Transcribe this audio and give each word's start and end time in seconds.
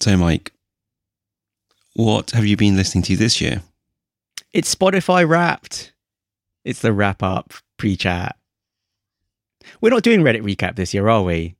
So, 0.00 0.16
Mike, 0.16 0.52
what 1.94 2.30
have 2.30 2.46
you 2.46 2.56
been 2.56 2.76
listening 2.76 3.02
to 3.04 3.16
this 3.16 3.40
year? 3.40 3.62
It's 4.52 4.74
Spotify 4.74 5.28
Wrapped. 5.28 5.92
It's 6.64 6.80
the 6.80 6.92
wrap 6.92 7.22
up 7.22 7.52
pre 7.76 7.96
chat. 7.96 8.36
We're 9.80 9.90
not 9.90 10.02
doing 10.02 10.20
Reddit 10.20 10.42
recap 10.42 10.76
this 10.76 10.94
year, 10.94 11.08
are 11.08 11.22
we? 11.22 11.54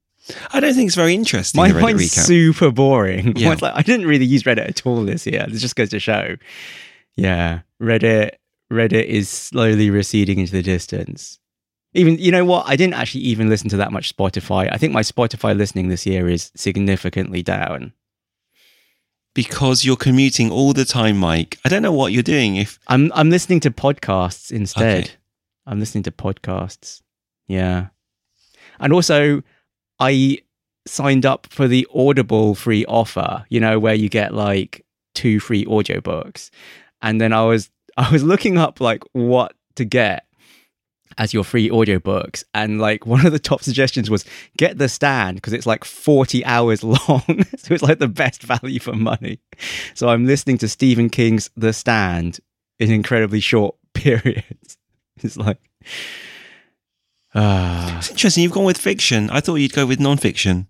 I 0.53 0.61
don't 0.61 0.75
think 0.75 0.89
it's 0.89 0.97
very 0.97 1.15
interesting. 1.15 1.61
My 1.61 1.71
Reddit 1.71 1.83
mind's 1.83 2.03
recap. 2.15 2.25
super 2.27 2.71
boring. 2.71 3.35
Yeah. 3.37 3.57
Like, 3.61 3.75
I 3.75 3.83
didn't 3.83 4.07
really 4.07 4.25
use 4.25 4.43
Reddit 4.45 4.69
at 4.69 4.87
all 4.87 5.05
this 5.05 5.27
year. 5.27 5.47
This 5.49 5.61
just 5.61 5.77
goes 5.77 5.91
to 5.91 6.01
show. 6.01 6.37
Yeah, 7.17 7.61
Reddit. 7.81 8.33
Reddit 8.73 9.05
is 9.05 9.29
slowly 9.29 9.91
receding 9.91 10.39
into 10.39 10.53
the 10.53 10.63
distance. 10.63 11.39
Even 11.93 12.19
you 12.19 12.31
know 12.31 12.45
what? 12.45 12.67
I 12.69 12.77
didn't 12.77 12.95
actually 12.95 13.23
even 13.23 13.49
listen 13.49 13.69
to 13.71 13.77
that 13.79 13.93
much 13.93 14.17
Spotify. 14.17 14.69
I 14.73 14.77
think 14.79 14.93
my 14.93 15.03
Spotify 15.03 15.57
listening 15.57 15.89
this 15.89 16.07
year 16.07 16.29
is 16.29 16.53
significantly 16.55 17.43
down. 17.43 17.93
Because 19.35 19.85
you're 19.85 19.97
commuting 19.97 20.51
all 20.51 20.73
the 20.73 20.85
time, 20.85 21.19
Mike. 21.19 21.59
I 21.65 21.69
don't 21.69 21.83
know 21.83 21.93
what 21.93 22.13
you're 22.13 22.23
doing. 22.23 22.57
If 22.57 22.79
I'm 22.89 23.13
I'm 23.15 23.31
listening 23.31 23.61
to 23.61 23.71
podcasts 23.71 24.51
instead. 24.51 25.05
Okay. 25.05 25.15
I'm 25.67 25.79
listening 25.79 26.03
to 26.05 26.11
podcasts. 26.11 27.01
Yeah. 27.47 27.89
And 28.79 28.93
also 28.93 29.43
I 29.99 30.39
signed 30.87 31.27
up 31.27 31.47
for 31.51 31.69
the 31.69 31.87
Audible 31.95 32.55
free 32.55 32.85
offer, 32.87 33.45
you 33.49 33.61
know, 33.61 33.79
where 33.79 33.95
you 33.95 34.09
get 34.09 34.35
like 34.35 34.85
two 35.15 35.39
free 35.39 35.65
audiobooks. 35.67 36.51
And 37.03 37.21
then 37.21 37.33
I 37.33 37.45
was 37.45 37.71
I 37.97 38.11
was 38.11 38.23
looking 38.23 38.59
up 38.59 38.81
like 38.81 39.05
what 39.13 39.55
to 39.77 39.85
get 39.85 40.25
as 41.19 41.35
your 41.35 41.45
free 41.45 41.69
audiobooks. 41.69 42.45
And 42.55 42.81
like 42.81 43.07
one 43.07 43.27
of 43.27 43.33
the 43.33 43.39
top 43.39 43.63
suggestions 43.63 44.09
was 44.11 44.25
get 44.57 44.79
the 44.79 44.89
stand 44.89 45.37
because 45.37 45.53
it's 45.53 45.67
like 45.67 45.85
40 45.85 46.45
hours 46.45 46.83
long. 46.85 47.45
So 47.59 47.75
it's 47.75 47.83
like 47.83 47.99
the 47.99 48.09
best 48.09 48.43
value 48.43 48.81
for 48.81 48.93
money. 48.95 49.41
So 49.95 50.09
i'm 50.09 50.27
listening 50.27 50.59
to 50.59 50.69
stephen 50.69 51.11
king's 51.11 51.51
the 51.57 51.73
stand 51.73 52.41
in 52.79 52.91
incredibly 52.91 53.41
short 53.41 53.77
periods. 53.95 54.77
It's 55.23 55.37
like 55.37 55.59
ah 57.35 57.99
it's 57.99 58.11
interesting, 58.11 58.43
you've 58.43 58.53
gone 58.53 58.65
with 58.65 58.79
fiction. 58.79 59.31
I 59.31 59.41
thought 59.41 59.57
you'd 59.57 59.73
go 59.73 59.87
with 59.87 60.01
non-fiction. 60.01 60.67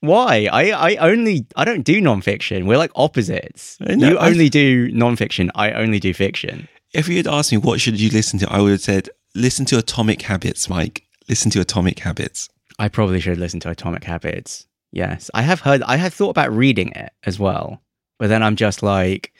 why? 0.00 0.48
I 0.50 0.70
i 0.70 0.96
only 0.96 1.46
i 1.56 1.64
don't 1.64 1.82
do 1.84 2.00
nonfiction. 2.00 2.66
We're 2.66 2.78
like 2.78 2.92
opposites. 2.96 3.78
Know, 3.80 4.08
you 4.10 4.18
I've- 4.18 4.30
only 4.32 4.48
do 4.48 4.90
nonfiction. 4.92 5.50
I 5.54 5.72
only 5.72 6.00
do 6.00 6.14
fiction. 6.14 6.68
If 6.94 7.08
you 7.08 7.16
had 7.16 7.26
asked 7.26 7.52
me 7.52 7.58
what 7.58 7.80
should 7.80 7.98
you 8.00 8.10
listen 8.10 8.38
to, 8.40 8.50
I 8.52 8.60
would 8.60 8.72
have 8.72 8.80
said 8.82 9.08
listen 9.34 9.64
to 9.66 9.78
Atomic 9.78 10.22
Habits, 10.22 10.68
Mike. 10.68 11.04
Listen 11.28 11.50
to 11.52 11.60
Atomic 11.60 11.98
Habits. 12.00 12.48
I 12.78 12.88
probably 12.88 13.20
should 13.20 13.38
listen 13.38 13.60
to 13.60 13.70
Atomic 13.70 14.04
Habits. 14.04 14.66
Yes, 14.92 15.30
I 15.34 15.42
have 15.42 15.60
heard. 15.60 15.82
I 15.84 15.96
have 15.96 16.12
thought 16.12 16.30
about 16.30 16.52
reading 16.52 16.90
it 16.92 17.12
as 17.24 17.38
well, 17.38 17.82
but 18.18 18.28
then 18.28 18.42
I'm 18.42 18.56
just 18.56 18.82
like, 18.82 19.32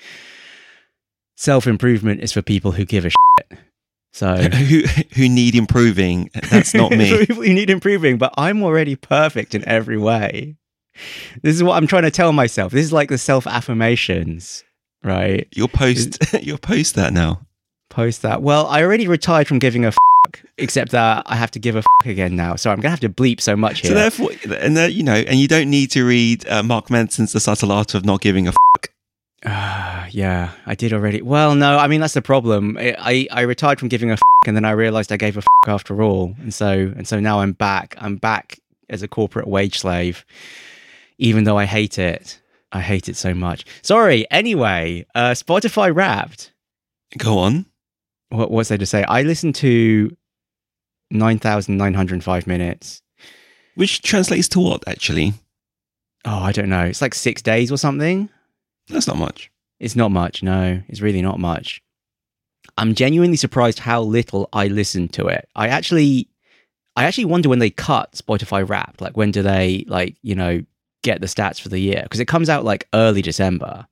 self 1.36 1.66
improvement 1.66 2.22
is 2.22 2.32
for 2.32 2.42
people 2.42 2.72
who 2.72 2.84
give 2.84 3.04
a 3.04 3.10
shit. 3.10 3.58
So 4.12 4.36
who 4.36 4.82
who 5.14 5.28
need 5.28 5.54
improving? 5.54 6.30
That's 6.50 6.74
not 6.74 6.92
me. 6.92 7.26
people 7.26 7.36
who 7.44 7.52
need 7.52 7.70
improving, 7.70 8.18
but 8.18 8.32
I'm 8.36 8.62
already 8.62 8.96
perfect 8.96 9.54
in 9.54 9.66
every 9.68 9.98
way. 9.98 10.56
This 11.42 11.56
is 11.56 11.62
what 11.62 11.76
I'm 11.76 11.86
trying 11.86 12.02
to 12.02 12.10
tell 12.10 12.32
myself. 12.32 12.72
This 12.72 12.84
is 12.84 12.92
like 12.92 13.08
the 13.08 13.18
self 13.18 13.46
affirmations, 13.46 14.64
right? 15.02 15.48
You'll 15.54 15.68
post 15.68 16.18
you'll 16.42 16.58
post 16.58 16.94
that 16.94 17.12
now. 17.12 17.46
Post 17.92 18.22
that. 18.22 18.40
Well, 18.40 18.66
I 18.68 18.82
already 18.82 19.06
retired 19.06 19.46
from 19.46 19.58
giving 19.58 19.84
a 19.84 19.92
fuck, 19.92 20.42
except 20.56 20.92
that 20.92 21.24
I 21.26 21.36
have 21.36 21.50
to 21.50 21.58
give 21.58 21.76
a 21.76 21.82
fuck 21.82 22.06
again 22.06 22.34
now. 22.34 22.56
So 22.56 22.70
I'm 22.70 22.78
gonna 22.80 22.88
have 22.88 23.00
to 23.00 23.10
bleep 23.10 23.38
so 23.38 23.54
much 23.54 23.80
here. 23.80 23.90
So 23.90 23.94
therefore, 23.94 24.30
and 24.58 24.78
uh, 24.78 24.82
you 24.84 25.02
know, 25.02 25.12
and 25.14 25.38
you 25.38 25.46
don't 25.46 25.68
need 25.68 25.90
to 25.90 26.02
read 26.06 26.48
uh, 26.48 26.62
Mark 26.62 26.88
Manson's 26.88 27.32
The 27.32 27.40
Subtle 27.40 27.70
Art 27.70 27.94
of 27.94 28.04
Not 28.06 28.22
Giving 28.22 28.46
a. 28.46 28.50
F- 28.50 28.56
Ah, 29.44 30.06
yeah, 30.10 30.52
I 30.66 30.74
did 30.74 30.92
already. 30.94 31.20
Well, 31.20 31.54
no, 31.54 31.76
I 31.76 31.86
mean 31.86 32.00
that's 32.00 32.14
the 32.14 32.22
problem. 32.22 32.78
I 32.78 32.94
I, 32.98 33.28
I 33.30 33.40
retired 33.42 33.78
from 33.78 33.88
giving 33.88 34.08
a 34.10 34.14
f- 34.14 34.22
and 34.46 34.56
then 34.56 34.64
I 34.64 34.70
realized 34.70 35.12
I 35.12 35.16
gave 35.18 35.36
a 35.36 35.40
f- 35.40 35.46
after 35.68 36.00
all, 36.02 36.34
and 36.40 36.54
so 36.54 36.70
and 36.96 37.06
so 37.06 37.20
now 37.20 37.40
I'm 37.40 37.52
back. 37.52 37.94
I'm 37.98 38.16
back 38.16 38.58
as 38.88 39.02
a 39.02 39.08
corporate 39.08 39.48
wage 39.48 39.78
slave, 39.80 40.24
even 41.18 41.44
though 41.44 41.58
I 41.58 41.66
hate 41.66 41.98
it. 41.98 42.40
I 42.72 42.80
hate 42.80 43.08
it 43.10 43.16
so 43.16 43.34
much. 43.34 43.66
Sorry. 43.82 44.26
Anyway, 44.30 45.04
uh, 45.14 45.32
Spotify 45.32 45.94
Wrapped. 45.94 46.52
Go 47.18 47.36
on. 47.38 47.66
What 48.32 48.50
what's 48.50 48.70
there 48.70 48.78
to 48.78 48.86
say? 48.86 49.04
I 49.04 49.22
listened 49.22 49.54
to 49.56 50.16
nine 51.10 51.38
thousand 51.38 51.76
nine 51.76 51.94
hundred 51.94 52.24
five 52.24 52.46
minutes. 52.46 53.02
Which 53.74 54.00
translates 54.02 54.48
to 54.48 54.60
what 54.60 54.86
actually? 54.88 55.34
Oh, 56.24 56.38
I 56.38 56.52
don't 56.52 56.70
know. 56.70 56.84
It's 56.84 57.02
like 57.02 57.14
six 57.14 57.42
days 57.42 57.70
or 57.70 57.76
something. 57.76 58.30
That's 58.88 59.06
not 59.06 59.18
much. 59.18 59.50
It's 59.80 59.96
not 59.96 60.10
much, 60.10 60.42
no. 60.42 60.80
It's 60.88 61.00
really 61.00 61.20
not 61.20 61.40
much. 61.40 61.82
I'm 62.78 62.94
genuinely 62.94 63.36
surprised 63.36 63.80
how 63.80 64.00
little 64.00 64.48
I 64.52 64.68
listen 64.68 65.08
to 65.08 65.26
it. 65.26 65.46
I 65.54 65.68
actually 65.68 66.28
I 66.96 67.04
actually 67.04 67.26
wonder 67.26 67.50
when 67.50 67.58
they 67.58 67.70
cut 67.70 68.12
Spotify 68.12 68.66
Wrapped. 68.66 69.02
Like 69.02 69.16
when 69.16 69.30
do 69.30 69.42
they 69.42 69.84
like, 69.88 70.16
you 70.22 70.34
know, 70.34 70.64
get 71.02 71.20
the 71.20 71.26
stats 71.26 71.60
for 71.60 71.68
the 71.68 71.80
year? 71.80 72.00
Because 72.04 72.20
it 72.20 72.28
comes 72.28 72.48
out 72.48 72.64
like 72.64 72.88
early 72.94 73.20
December. 73.20 73.86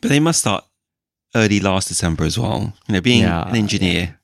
But 0.00 0.08
they 0.08 0.20
must 0.20 0.40
start 0.40 0.64
early 1.34 1.60
last 1.60 1.88
December 1.88 2.24
as 2.24 2.38
well. 2.38 2.72
You 2.88 2.94
know, 2.94 3.00
being 3.00 3.22
Yeah, 3.22 3.48
an 3.48 3.56
engineer. 3.56 4.18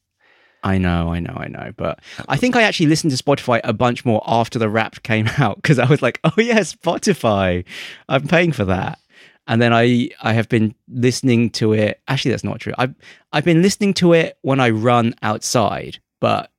I 0.63 0.79
know, 0.79 1.13
I 1.13 1.21
know, 1.21 1.35
I 1.37 1.47
know. 1.47 1.73
But 1.77 2.01
I 2.29 2.37
think 2.37 2.57
I 2.57 2.63
actually 2.63 2.87
listened 2.87 3.17
to 3.17 3.23
Spotify 3.23 3.61
a 3.63 3.73
bunch 3.73 4.05
more 4.05 4.23
after 4.27 4.59
the 4.59 4.69
Wrapped 4.69 5.03
came 5.05 5.29
out 5.39 5.57
because 5.57 5.79
I 5.79 5.87
was 5.87 6.03
like, 6.03 6.19
oh 6.25 6.33
yeah, 6.39 6.61
Spotify. 6.61 7.65
I'm 8.09 8.27
paying 8.27 8.53
for 8.53 8.65
that. 8.65 8.99
And 9.47 9.63
then 9.63 9.73
I 9.73 10.09
I 10.21 10.33
have 10.33 10.49
been 10.49 10.75
listening 10.89 11.51
to 11.51 11.73
it. 11.73 12.01
Actually, 12.09 12.33
that's 12.33 12.43
not 12.45 12.59
true. 12.59 12.73
I've 12.79 12.95
I've 13.33 13.45
been 13.45 13.63
listening 13.63 13.95
to 13.95 14.13
it 14.13 14.39
when 14.43 14.59
I 14.59 14.71
run 14.71 15.15
outside, 15.23 15.99
but 16.21 16.51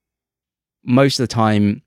most 0.85 1.19
of 1.19 1.24
the 1.28 1.34
time 1.34 1.81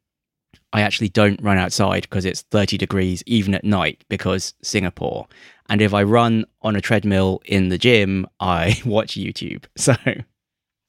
I 0.72 0.82
actually 0.82 1.08
don't 1.08 1.42
run 1.42 1.58
outside 1.58 2.02
because 2.02 2.24
it's 2.24 2.42
30 2.42 2.78
degrees 2.78 3.22
even 3.26 3.54
at 3.54 3.64
night 3.64 4.04
because 4.08 4.54
Singapore. 4.62 5.26
And 5.68 5.80
if 5.80 5.94
I 5.94 6.02
run 6.02 6.44
on 6.62 6.76
a 6.76 6.80
treadmill 6.80 7.40
in 7.44 7.68
the 7.68 7.78
gym, 7.78 8.26
I 8.38 8.80
watch 8.86 9.14
YouTube. 9.14 9.64
So 9.76 9.94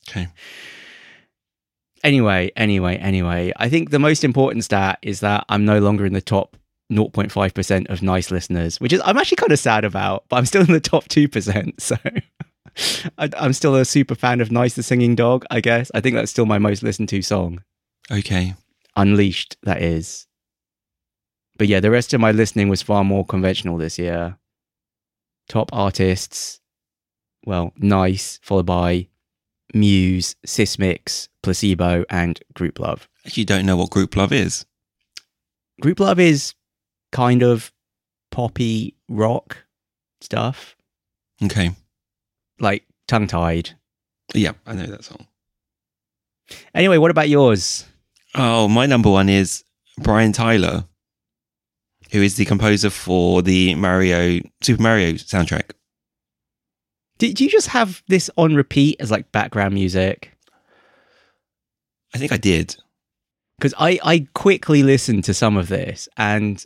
Okay. 0.10 0.28
Anyway, 2.04 2.52
anyway, 2.56 2.98
anyway, 2.98 3.54
I 3.58 3.70
think 3.70 3.92
the 3.92 4.00
most 4.00 4.24
important 4.24 4.64
stat 4.64 4.98
is 5.04 5.20
that 5.20 5.46
I'm 5.50 5.66
no 5.66 5.80
longer 5.80 6.06
in 6.06 6.14
the 6.14 6.22
top 6.22 6.58
0.5% 6.92 7.90
of 7.90 8.02
nice 8.02 8.32
listeners, 8.32 8.82
which 8.82 8.92
is 8.92 9.02
I'm 9.06 9.18
actually 9.18 9.38
kind 9.38 9.52
of 9.52 9.60
sad 9.60 9.86
about, 9.86 10.26
but 10.28 10.38
I'm 10.38 10.46
still 10.46 10.62
in 10.62 10.72
the 10.72 10.80
top 10.80 11.06
2%. 11.06 11.74
So 11.80 11.98
I, 13.18 13.30
I'm 13.38 13.52
still 13.52 13.76
a 13.76 13.84
super 13.84 14.16
fan 14.16 14.40
of 14.40 14.50
Nice 14.50 14.76
the 14.76 14.84
Singing 14.84 15.14
Dog, 15.14 15.46
I 15.52 15.60
guess. 15.60 15.92
I 15.94 16.00
think 16.00 16.16
that's 16.16 16.32
still 16.32 16.46
my 16.46 16.58
most 16.58 16.84
listened 16.84 17.10
to 17.10 17.22
song. 17.22 17.64
Okay. 18.10 18.56
Unleashed, 18.96 19.58
that 19.64 19.82
is. 19.82 20.28
But 21.58 21.68
yeah, 21.68 21.80
the 21.80 21.92
rest 21.92 22.14
of 22.14 22.22
my 22.22 22.32
listening 22.32 22.70
was 22.70 22.82
far 22.82 23.04
more 23.04 23.26
conventional 23.26 23.78
this 23.78 23.98
year. 24.00 24.38
Top 25.48 25.70
artists, 25.74 26.60
well, 27.46 27.74
Nice, 27.78 28.40
followed 28.42 28.66
by 28.66 29.08
Muse, 29.74 30.36
Sismix, 30.46 31.28
Placebo, 31.44 32.04
and 32.10 32.40
Grouplove. 32.54 33.08
Actually, 33.26 33.46
don't 33.46 33.66
know 33.66 33.78
what 33.78 33.90
Grouplove 33.92 34.32
is. 34.32 34.66
Grouplove 35.82 36.20
is 36.20 36.54
kind 37.12 37.44
of 37.44 37.72
poppy 38.32 38.96
rock 39.10 39.58
stuff, 40.22 40.76
Okay. 41.44 41.72
like 42.60 42.86
tongue 43.08 43.28
tied. 43.28 43.72
Yeah, 44.34 44.54
I 44.66 44.74
know 44.74 44.86
that 44.88 45.04
song. 45.04 45.28
Anyway, 46.74 46.98
what 46.98 47.12
about 47.12 47.30
yours? 47.30 47.86
Oh, 48.36 48.68
my 48.68 48.86
number 48.86 49.10
one 49.10 49.30
is 49.30 49.64
Brian 49.98 50.32
Tyler, 50.32 50.86
who 52.12 52.22
is 52.22 52.36
the 52.36 52.46
composer 52.46 52.90
for 52.90 53.42
the 53.42 53.76
Mario 53.76 54.40
Super 54.62 54.82
Mario 54.82 55.14
soundtrack. 55.14 55.72
Did 57.18 57.40
you 57.40 57.50
just 57.50 57.68
have 57.68 58.02
this 58.08 58.30
on 58.38 58.56
repeat 58.56 58.98
as 59.00 59.12
like 59.12 59.32
background 59.32 59.74
music? 59.74 60.32
I 62.14 62.18
think 62.18 62.32
I 62.32 62.38
did. 62.38 62.76
Because 63.58 63.74
I, 63.78 64.00
I 64.04 64.28
quickly 64.34 64.82
listened 64.82 65.24
to 65.26 65.34
some 65.34 65.56
of 65.56 65.68
this 65.68 66.10
and 66.18 66.64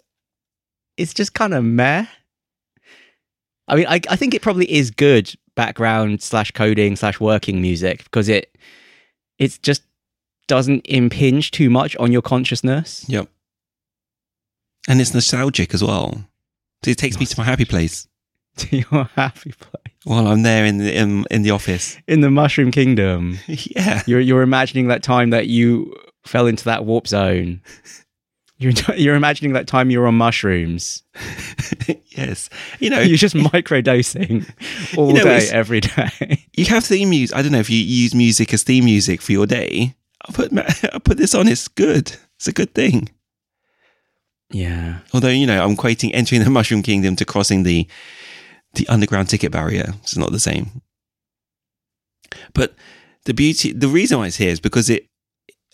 it's 0.98 1.14
just 1.14 1.34
kind 1.34 1.54
of 1.54 1.64
meh. 1.64 2.06
I 3.68 3.76
mean, 3.76 3.88
I, 3.88 4.00
I 4.10 4.16
think 4.16 4.34
it 4.34 4.42
probably 4.42 4.72
is 4.72 4.92
good 4.92 5.34
background 5.56 6.22
slash 6.22 6.52
coding 6.52 6.96
slash 6.96 7.20
working 7.20 7.62
music 7.62 8.04
because 8.04 8.30
it 8.30 8.56
it 9.40 9.60
just 9.62 9.84
doesn't 10.48 10.86
impinge 10.86 11.52
too 11.52 11.70
much 11.70 11.96
on 11.98 12.12
your 12.12 12.22
consciousness. 12.22 13.06
Yep. 13.08 13.28
And 14.88 15.02
it's 15.02 15.14
nostalgic 15.14 15.74
as 15.74 15.84
well. 15.84 16.26
So 16.84 16.92
it 16.92 16.98
takes 16.98 17.20
me 17.20 17.26
to 17.26 17.40
my 17.40 17.44
happy 17.46 17.66
place 17.66 18.08
to 18.58 18.78
your 18.78 19.06
happy 19.16 19.52
place 19.54 19.94
while 20.04 20.28
I'm 20.28 20.44
there 20.44 20.66
in 20.66 20.78
the 20.78 20.96
in, 20.96 21.26
in 21.32 21.42
the 21.42 21.52
office. 21.52 21.98
in 22.08 22.22
the 22.22 22.30
Mushroom 22.30 22.72
Kingdom. 22.72 23.40
yeah. 23.48 24.04
You're 24.06 24.20
you're 24.20 24.44
imagining 24.44 24.88
that 24.90 25.02
time 25.04 25.32
that 25.32 25.48
you 25.48 25.94
fell 26.26 26.46
into 26.48 26.64
that 26.66 26.86
warp 26.86 27.08
zone. 27.08 27.62
You're 28.58 28.74
you're 28.96 29.16
imagining 29.16 29.54
that 29.54 29.68
time 29.68 29.90
you 29.90 30.00
were 30.00 30.08
on 30.08 30.16
mushrooms. 30.16 31.02
yes. 32.10 32.50
You 32.80 32.92
know, 32.92 33.00
You're 33.00 33.18
just 33.18 33.36
microdosing 33.36 34.48
all 34.98 35.08
You 35.10 35.16
know, 35.16 35.24
day, 35.24 35.48
every 35.52 35.82
day. 35.82 36.46
you 36.56 36.66
have 36.66 36.86
theme 36.86 37.10
music. 37.10 37.36
I 37.36 37.42
don't 37.42 37.52
know 37.52 37.60
if 37.60 37.70
you 37.70 37.80
use 37.80 38.14
music 38.14 38.54
as 38.54 38.62
theme 38.64 38.86
music 38.86 39.22
for 39.22 39.32
your 39.32 39.48
day. 39.48 39.96
I'll 40.26 40.34
put 40.34 40.52
I'll 40.94 41.00
put 41.00 41.18
this 41.18 41.36
on. 41.36 41.48
It's 41.48 41.68
good. 41.68 42.16
It's 42.38 42.48
a 42.48 42.54
good 42.54 42.74
thing. 42.74 43.10
Yeah. 44.52 45.00
Although 45.14 45.30
you 45.30 45.48
know, 45.48 45.64
I'm 45.64 45.76
equating 45.76 46.12
entering 46.14 46.44
the 46.44 46.50
Mushroom 46.50 46.84
Kingdom 46.84 47.16
to 47.18 47.26
crossing 47.26 47.64
the 47.64 47.88
the 48.74 48.88
underground 48.88 49.30
ticket 49.30 49.52
barrier. 49.52 49.94
It's 50.02 50.18
not 50.18 50.32
the 50.32 50.40
same. 50.40 50.82
But 52.54 52.76
the 53.26 53.34
beauty, 53.34 53.72
the 53.72 53.88
reason 53.88 54.18
why 54.20 54.28
it's 54.28 54.38
here 54.38 54.50
is 54.50 54.60
because 54.60 54.90
it 54.90 55.08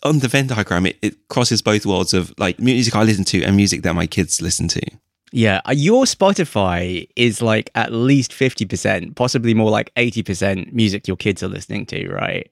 on 0.02 0.18
the 0.18 0.28
Venn 0.28 0.48
diagram 0.48 0.86
it, 0.86 0.98
it 1.02 1.28
crosses 1.28 1.62
both 1.62 1.86
worlds 1.86 2.12
of 2.12 2.34
like 2.38 2.58
music 2.58 2.94
I 2.94 3.02
listen 3.02 3.24
to 3.26 3.42
and 3.42 3.56
music 3.56 3.82
that 3.82 3.94
my 3.94 4.06
kids 4.06 4.40
listen 4.40 4.68
to. 4.68 4.82
Yeah. 5.32 5.60
Uh, 5.64 5.72
Your 5.72 6.04
Spotify 6.04 7.08
is 7.16 7.40
like 7.40 7.70
at 7.74 7.92
least 7.92 8.32
50%, 8.32 9.16
possibly 9.16 9.54
more 9.54 9.70
like 9.70 9.92
80% 9.94 10.72
music 10.72 11.08
your 11.08 11.16
kids 11.16 11.42
are 11.42 11.48
listening 11.48 11.86
to, 11.86 12.08
right? 12.08 12.50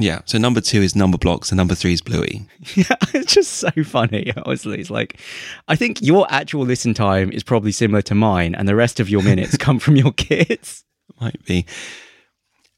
Yeah. 0.00 0.22
So 0.24 0.38
number 0.38 0.60
two 0.62 0.80
is 0.80 0.94
Numberblocks, 0.94 1.50
and 1.50 1.58
number 1.58 1.74
three 1.74 1.92
is 1.92 2.00
Bluey. 2.00 2.46
Yeah, 2.74 2.96
it's 3.14 3.34
just 3.34 3.52
so 3.52 3.70
funny, 3.84 4.32
honestly. 4.44 4.80
It's 4.80 4.90
like, 4.90 5.20
I 5.68 5.76
think 5.76 6.00
your 6.00 6.26
actual 6.30 6.62
listen 6.64 6.94
time 6.94 7.30
is 7.32 7.42
probably 7.42 7.70
similar 7.72 8.02
to 8.02 8.14
mine, 8.14 8.54
and 8.54 8.66
the 8.66 8.74
rest 8.74 8.98
of 8.98 9.08
your 9.10 9.22
minutes 9.22 9.56
come 9.56 9.78
from 9.78 9.96
your 9.96 10.12
kids. 10.16 10.84
might 11.20 11.44
be. 11.44 11.66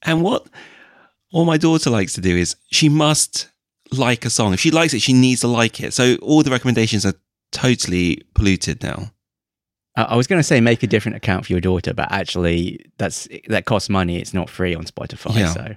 And 0.02 0.22
what 0.22 0.46
what 1.30 1.44
my 1.44 1.56
daughter 1.56 1.90
likes 1.90 2.12
to 2.14 2.20
do 2.20 2.36
is 2.36 2.56
she 2.70 2.88
must 2.88 3.48
like 3.92 4.24
a 4.24 4.30
song. 4.30 4.52
If 4.52 4.60
she 4.60 4.70
likes 4.70 4.92
it, 4.94 5.00
she 5.00 5.12
needs 5.12 5.42
to 5.42 5.48
like 5.48 5.80
it. 5.80 5.94
So 5.94 6.16
all 6.16 6.42
the 6.42 6.50
recommendations 6.50 7.06
are 7.06 7.14
totally 7.52 8.22
polluted 8.34 8.82
now. 8.82 9.12
I 9.96 10.02
I 10.02 10.16
was 10.16 10.26
going 10.26 10.40
to 10.40 10.44
say 10.44 10.60
make 10.60 10.82
a 10.82 10.86
different 10.88 11.16
account 11.16 11.46
for 11.46 11.52
your 11.52 11.60
daughter, 11.60 11.94
but 11.94 12.10
actually, 12.10 12.84
that's 12.98 13.28
that 13.48 13.64
costs 13.66 13.88
money. 13.88 14.18
It's 14.18 14.34
not 14.34 14.50
free 14.50 14.74
on 14.74 14.84
Spotify. 14.84 15.36
Yeah. 15.36 15.52
So 15.52 15.76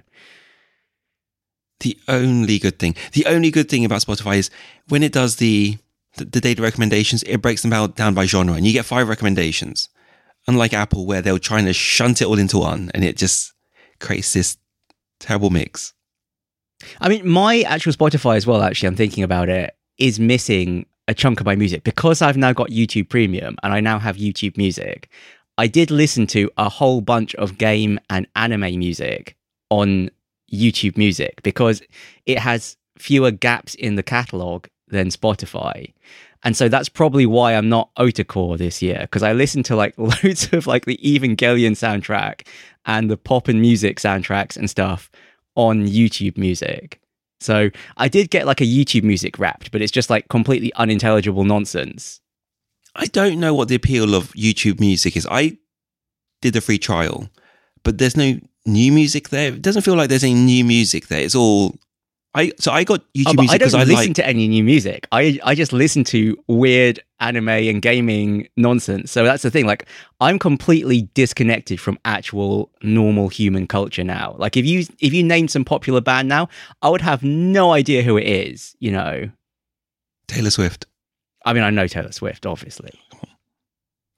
The 1.80 1.98
only 2.08 2.58
good 2.58 2.78
thing, 2.78 2.94
the 3.12 3.26
only 3.26 3.50
good 3.50 3.68
thing 3.68 3.84
about 3.84 4.00
Spotify 4.00 4.38
is 4.38 4.50
when 4.88 5.02
it 5.02 5.12
does 5.12 5.36
the 5.36 5.78
the, 6.16 6.24
the 6.24 6.40
data 6.40 6.62
recommendations, 6.62 7.22
it 7.24 7.42
breaks 7.42 7.62
them 7.62 7.72
out 7.72 7.94
down 7.94 8.14
by 8.14 8.24
genre, 8.26 8.54
and 8.54 8.66
you 8.66 8.72
get 8.72 8.86
five 8.86 9.08
recommendations. 9.08 9.88
Unlike 10.48 10.74
Apple, 10.74 11.06
where 11.06 11.20
they're 11.20 11.38
trying 11.38 11.66
to 11.66 11.72
shunt 11.72 12.22
it 12.22 12.26
all 12.26 12.38
into 12.38 12.58
one, 12.58 12.90
and 12.94 13.04
it 13.04 13.16
just 13.16 13.52
creates 14.00 14.32
this 14.32 14.56
terrible 15.20 15.50
mix. 15.50 15.92
I 17.00 17.08
mean, 17.08 17.28
my 17.28 17.62
actual 17.62 17.92
Spotify 17.92 18.36
as 18.36 18.46
well, 18.46 18.62
actually, 18.62 18.88
I'm 18.88 18.96
thinking 18.96 19.24
about 19.24 19.48
it, 19.48 19.76
is 19.98 20.20
missing 20.20 20.86
a 21.08 21.14
chunk 21.14 21.40
of 21.40 21.46
my 21.46 21.56
music 21.56 21.84
because 21.84 22.22
I've 22.22 22.36
now 22.36 22.52
got 22.52 22.70
YouTube 22.70 23.08
Premium 23.08 23.56
and 23.62 23.72
I 23.72 23.80
now 23.80 23.98
have 23.98 24.16
YouTube 24.16 24.56
Music. 24.56 25.08
I 25.58 25.66
did 25.66 25.90
listen 25.90 26.26
to 26.28 26.50
a 26.58 26.68
whole 26.68 27.00
bunch 27.00 27.34
of 27.36 27.58
game 27.58 27.98
and 28.10 28.26
anime 28.36 28.78
music 28.78 29.36
on 29.70 30.10
YouTube 30.52 30.96
Music 30.96 31.42
because 31.42 31.82
it 32.24 32.38
has 32.38 32.76
fewer 32.98 33.30
gaps 33.30 33.74
in 33.74 33.96
the 33.96 34.02
catalog 34.02 34.66
than 34.88 35.08
Spotify. 35.08 35.92
And 36.42 36.56
so 36.56 36.68
that's 36.68 36.88
probably 36.88 37.26
why 37.26 37.54
I'm 37.54 37.68
not 37.68 37.90
Otacore 37.96 38.56
this 38.56 38.80
year 38.80 39.00
because 39.00 39.22
I 39.22 39.32
listened 39.32 39.64
to 39.66 39.76
like 39.76 39.94
loads 39.98 40.52
of 40.52 40.66
like 40.66 40.84
the 40.84 40.98
Evangelion 40.98 41.72
soundtrack 41.72 42.46
and 42.84 43.10
the 43.10 43.16
pop'n 43.16 43.58
music 43.60 43.98
soundtracks 43.98 44.56
and 44.56 44.70
stuff 44.70 45.10
on 45.56 45.86
YouTube 45.86 46.38
music. 46.38 47.00
So 47.40 47.70
I 47.96 48.08
did 48.08 48.30
get 48.30 48.46
like 48.46 48.60
a 48.60 48.64
YouTube 48.64 49.02
music 49.02 49.38
wrapped, 49.38 49.72
but 49.72 49.82
it's 49.82 49.92
just 49.92 50.08
like 50.08 50.28
completely 50.28 50.72
unintelligible 50.74 51.44
nonsense. 51.44 52.20
I 52.94 53.06
don't 53.06 53.40
know 53.40 53.52
what 53.52 53.68
the 53.68 53.74
appeal 53.74 54.14
of 54.14 54.32
YouTube 54.32 54.80
music 54.80 55.16
is. 55.16 55.26
I 55.30 55.58
did 56.40 56.56
a 56.56 56.60
free 56.60 56.78
trial, 56.78 57.28
but 57.82 57.98
there's 57.98 58.16
no 58.16 58.38
new 58.66 58.92
music 58.92 59.28
there. 59.30 59.48
It 59.52 59.62
doesn't 59.62 59.82
feel 59.82 59.94
like 59.96 60.08
there's 60.08 60.24
any 60.24 60.34
new 60.34 60.64
music 60.64 61.06
there. 61.08 61.20
It's 61.20 61.34
all 61.34 61.74
I. 62.34 62.52
So 62.58 62.72
I 62.72 62.84
got 62.84 63.00
YouTube 63.14 63.24
Oh, 63.28 63.34
but 63.34 63.38
I 63.38 63.42
music 63.42 63.60
don't 63.60 63.68
because 63.70 63.74
I, 63.74 63.84
listen 63.84 64.06
like. 64.08 64.14
to 64.16 64.26
any 64.26 64.48
new 64.48 64.64
music. 64.64 65.06
I 65.12 65.38
I 65.44 65.54
just 65.54 65.72
listen 65.72 66.04
to 66.04 66.36
weird 66.48 67.00
anime 67.18 67.48
and 67.48 67.80
gaming 67.80 68.48
nonsense. 68.56 69.10
So 69.10 69.24
that's 69.24 69.42
the 69.42 69.50
thing. 69.50 69.66
Like 69.66 69.86
I'm 70.20 70.38
completely 70.38 71.08
disconnected 71.14 71.80
from 71.80 71.98
actual 72.04 72.70
normal 72.82 73.28
human 73.28 73.66
culture 73.66 74.04
now. 74.04 74.36
Like 74.38 74.56
if 74.56 74.66
you 74.66 74.84
if 75.00 75.14
you 75.14 75.22
name 75.22 75.48
some 75.48 75.64
popular 75.64 76.00
band 76.00 76.28
now, 76.28 76.48
I 76.82 76.88
would 76.90 77.00
have 77.00 77.22
no 77.22 77.72
idea 77.72 78.02
who 78.02 78.16
it 78.18 78.26
is. 78.26 78.76
You 78.80 78.92
know. 78.92 79.30
Taylor 80.28 80.50
Swift, 80.50 80.86
I 81.44 81.52
mean, 81.52 81.62
I 81.62 81.70
know 81.70 81.86
Taylor 81.86 82.10
Swift, 82.10 82.46
obviously. 82.46 82.90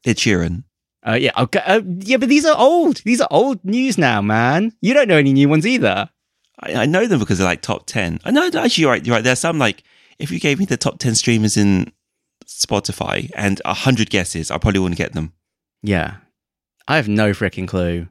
Ed 0.06 0.16
Sheeran. 0.16 0.64
Uh, 1.08 1.14
yeah, 1.14 1.30
okay. 1.38 1.62
Uh, 1.64 1.80
yeah, 2.00 2.18
but 2.18 2.28
these 2.28 2.44
are 2.44 2.56
old. 2.58 2.98
These 2.98 3.20
are 3.20 3.28
old 3.30 3.64
news 3.64 3.96
now, 3.96 4.20
man. 4.20 4.72
You 4.82 4.92
don't 4.92 5.08
know 5.08 5.16
any 5.16 5.32
new 5.32 5.48
ones 5.48 5.66
either. 5.66 6.10
I, 6.60 6.74
I 6.74 6.86
know 6.86 7.06
them 7.06 7.18
because 7.18 7.38
they're 7.38 7.46
like 7.46 7.62
top 7.62 7.86
ten. 7.86 8.20
I 8.24 8.30
know 8.30 8.46
actually 8.46 8.82
you're 8.82 8.90
right. 8.90 9.04
You're 9.04 9.16
right. 9.16 9.24
There's 9.24 9.38
some 9.38 9.58
like 9.58 9.82
if 10.18 10.30
you 10.30 10.38
gave 10.38 10.58
me 10.58 10.66
the 10.66 10.76
top 10.76 10.98
ten 10.98 11.14
streamers 11.14 11.56
in 11.56 11.92
Spotify 12.46 13.30
and 13.34 13.62
a 13.64 13.72
hundred 13.72 14.10
guesses, 14.10 14.50
I 14.50 14.58
probably 14.58 14.80
wouldn't 14.80 14.98
get 14.98 15.14
them. 15.14 15.32
Yeah, 15.82 16.16
I 16.86 16.96
have 16.96 17.08
no 17.08 17.30
freaking 17.30 17.68
clue. 17.68 18.08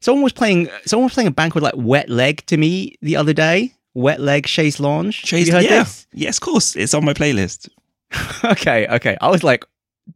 Someone 0.00 0.22
was 0.22 0.32
playing. 0.32 0.70
Someone 0.86 1.04
was 1.04 1.14
playing 1.14 1.28
a 1.28 1.32
band 1.32 1.52
called 1.52 1.64
like 1.64 1.74
Wet 1.76 2.08
Leg 2.08 2.46
to 2.46 2.56
me 2.56 2.94
the 3.02 3.16
other 3.16 3.34
day. 3.34 3.74
Wet 3.94 4.20
Leg 4.20 4.46
Chaise 4.46 4.78
Lounge. 4.78 5.22
Chaise, 5.22 5.38
Have 5.38 5.46
you 5.46 5.52
heard 5.52 5.64
yeah, 5.64 5.82
this? 5.82 6.06
yes, 6.12 6.36
of 6.36 6.42
course, 6.42 6.76
it's 6.76 6.94
on 6.94 7.04
my 7.04 7.14
playlist. 7.14 7.68
okay, 8.44 8.86
okay. 8.88 9.16
I 9.20 9.30
was 9.30 9.42
like, 9.42 9.64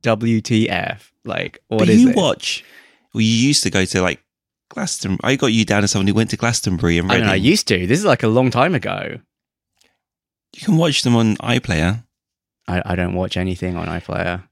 WTF? 0.02 1.10
Like, 1.25 1.58
what 1.69 1.78
but 1.78 1.88
is 1.88 2.00
you 2.00 2.08
this? 2.08 2.16
watch. 2.16 2.64
Well, 3.14 3.22
you 3.22 3.28
used 3.48 3.62
to 3.64 3.70
go 3.70 3.84
to 3.84 4.02
like 4.02 4.22
Glastonbury. 4.70 5.20
I 5.22 5.37
got 5.37 5.48
you 5.48 5.64
down 5.64 5.84
as 5.84 5.90
someone 5.90 6.06
who 6.06 6.14
went 6.14 6.31
to 6.31 6.37
Glastonbury 6.37 6.98
and 6.98 7.10
I 7.10 7.14
Reading. 7.14 7.26
mean, 7.26 7.32
I 7.32 7.37
used 7.37 7.66
to. 7.69 7.87
This 7.87 7.98
is 7.98 8.04
like 8.04 8.22
a 8.22 8.28
long 8.28 8.50
time 8.50 8.75
ago. 8.75 9.19
you 10.56 10.62
can 10.64 10.76
watch 10.76 11.02
them 11.02 11.16
on 11.16 11.37
iPlayer. 11.37 12.04
I, 12.69 12.82
I 12.84 12.94
don't 12.94 13.14
watch 13.14 13.37
anything 13.37 13.76
on 13.76 13.87
iPlayer. 13.88 14.44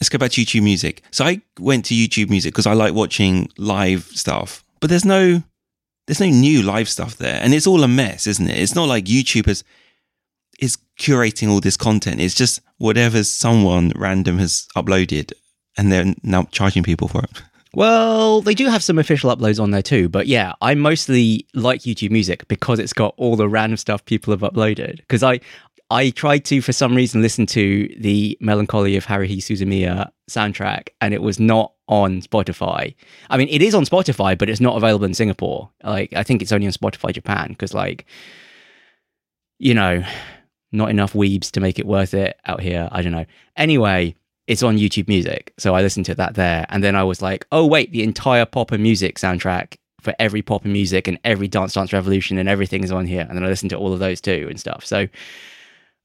Let's 0.00 0.08
go 0.08 0.18
back 0.18 0.32
to 0.32 0.44
YouTube 0.44 0.62
Music. 0.62 1.02
So 1.10 1.24
I 1.24 1.42
went 1.60 1.84
to 1.86 1.94
YouTube 1.94 2.28
Music 2.28 2.52
because 2.52 2.66
I 2.66 2.72
like 2.74 2.92
watching 2.92 3.48
live 3.56 4.04
stuff, 4.04 4.64
but 4.80 4.90
there's 4.90 5.04
no 5.04 5.42
there's 6.06 6.18
no 6.20 6.26
new 6.26 6.62
live 6.62 6.88
stuff 6.88 7.16
there, 7.16 7.40
and 7.42 7.54
it's 7.54 7.66
all 7.66 7.84
a 7.84 7.88
mess, 7.88 8.26
isn't 8.26 8.48
it? 8.48 8.58
It's 8.58 8.74
not 8.74 8.88
like 8.88 9.04
YouTube 9.04 9.46
is 9.48 9.62
is 10.62 10.78
curating 10.98 11.50
all 11.50 11.60
this 11.60 11.76
content. 11.76 12.20
It's 12.20 12.34
just 12.34 12.60
whatever 12.78 13.24
someone 13.24 13.92
random 13.96 14.38
has 14.38 14.66
uploaded, 14.76 15.32
and 15.76 15.90
they're 15.90 16.14
now 16.22 16.44
charging 16.52 16.84
people 16.84 17.08
for 17.08 17.24
it. 17.24 17.42
Well, 17.74 18.42
they 18.42 18.54
do 18.54 18.66
have 18.68 18.82
some 18.82 18.98
official 18.98 19.34
uploads 19.34 19.60
on 19.60 19.72
there 19.72 19.82
too, 19.82 20.08
but 20.08 20.26
yeah, 20.26 20.52
I 20.60 20.74
mostly 20.74 21.46
like 21.54 21.80
YouTube 21.80 22.10
Music 22.10 22.46
because 22.46 22.78
it's 22.78 22.92
got 22.92 23.14
all 23.16 23.34
the 23.34 23.48
random 23.48 23.76
stuff 23.76 24.04
people 24.04 24.32
have 24.32 24.40
uploaded. 24.40 24.98
Because 24.98 25.22
I, 25.22 25.40
I 25.90 26.10
tried 26.10 26.44
to, 26.46 26.60
for 26.60 26.72
some 26.72 26.94
reason, 26.94 27.22
listen 27.22 27.46
to 27.46 27.88
the 27.98 28.36
Melancholy 28.40 28.96
of 28.96 29.06
Haruhi 29.06 29.38
Suzumiya 29.38 30.10
soundtrack, 30.30 30.90
and 31.00 31.12
it 31.12 31.22
was 31.22 31.40
not 31.40 31.72
on 31.88 32.20
Spotify. 32.20 32.94
I 33.30 33.36
mean, 33.36 33.48
it 33.50 33.62
is 33.62 33.74
on 33.74 33.84
Spotify, 33.84 34.38
but 34.38 34.48
it's 34.48 34.60
not 34.60 34.76
available 34.76 35.06
in 35.06 35.14
Singapore. 35.14 35.70
Like, 35.82 36.12
I 36.12 36.22
think 36.22 36.40
it's 36.40 36.52
only 36.52 36.66
on 36.66 36.72
Spotify 36.72 37.12
Japan 37.12 37.48
because, 37.48 37.74
like, 37.74 38.06
you 39.58 39.74
know, 39.74 40.04
not 40.72 40.90
enough 40.90 41.12
weebs 41.12 41.50
to 41.52 41.60
make 41.60 41.78
it 41.78 41.86
worth 41.86 42.14
it 42.14 42.38
out 42.46 42.60
here. 42.60 42.88
I 42.90 43.02
don't 43.02 43.12
know. 43.12 43.26
Anyway, 43.56 44.14
it's 44.46 44.62
on 44.62 44.78
YouTube 44.78 45.08
Music. 45.08 45.52
So 45.58 45.74
I 45.74 45.82
listened 45.82 46.06
to 46.06 46.14
that 46.16 46.34
there. 46.34 46.66
And 46.68 46.82
then 46.82 46.96
I 46.96 47.04
was 47.04 47.22
like, 47.22 47.46
oh, 47.52 47.66
wait, 47.66 47.92
the 47.92 48.02
entire 48.02 48.46
Pop'n 48.46 48.80
Music 48.80 49.18
soundtrack 49.18 49.76
for 50.00 50.14
every 50.18 50.42
Pop'n 50.42 50.66
Music 50.66 51.06
and 51.06 51.18
every 51.24 51.46
Dance 51.46 51.74
Dance 51.74 51.92
Revolution 51.92 52.38
and 52.38 52.48
everything 52.48 52.82
is 52.82 52.90
on 52.90 53.06
here. 53.06 53.26
And 53.28 53.36
then 53.36 53.44
I 53.44 53.48
listened 53.48 53.70
to 53.70 53.76
all 53.76 53.92
of 53.92 54.00
those 54.00 54.20
too 54.20 54.46
and 54.50 54.58
stuff. 54.58 54.84
So 54.84 55.08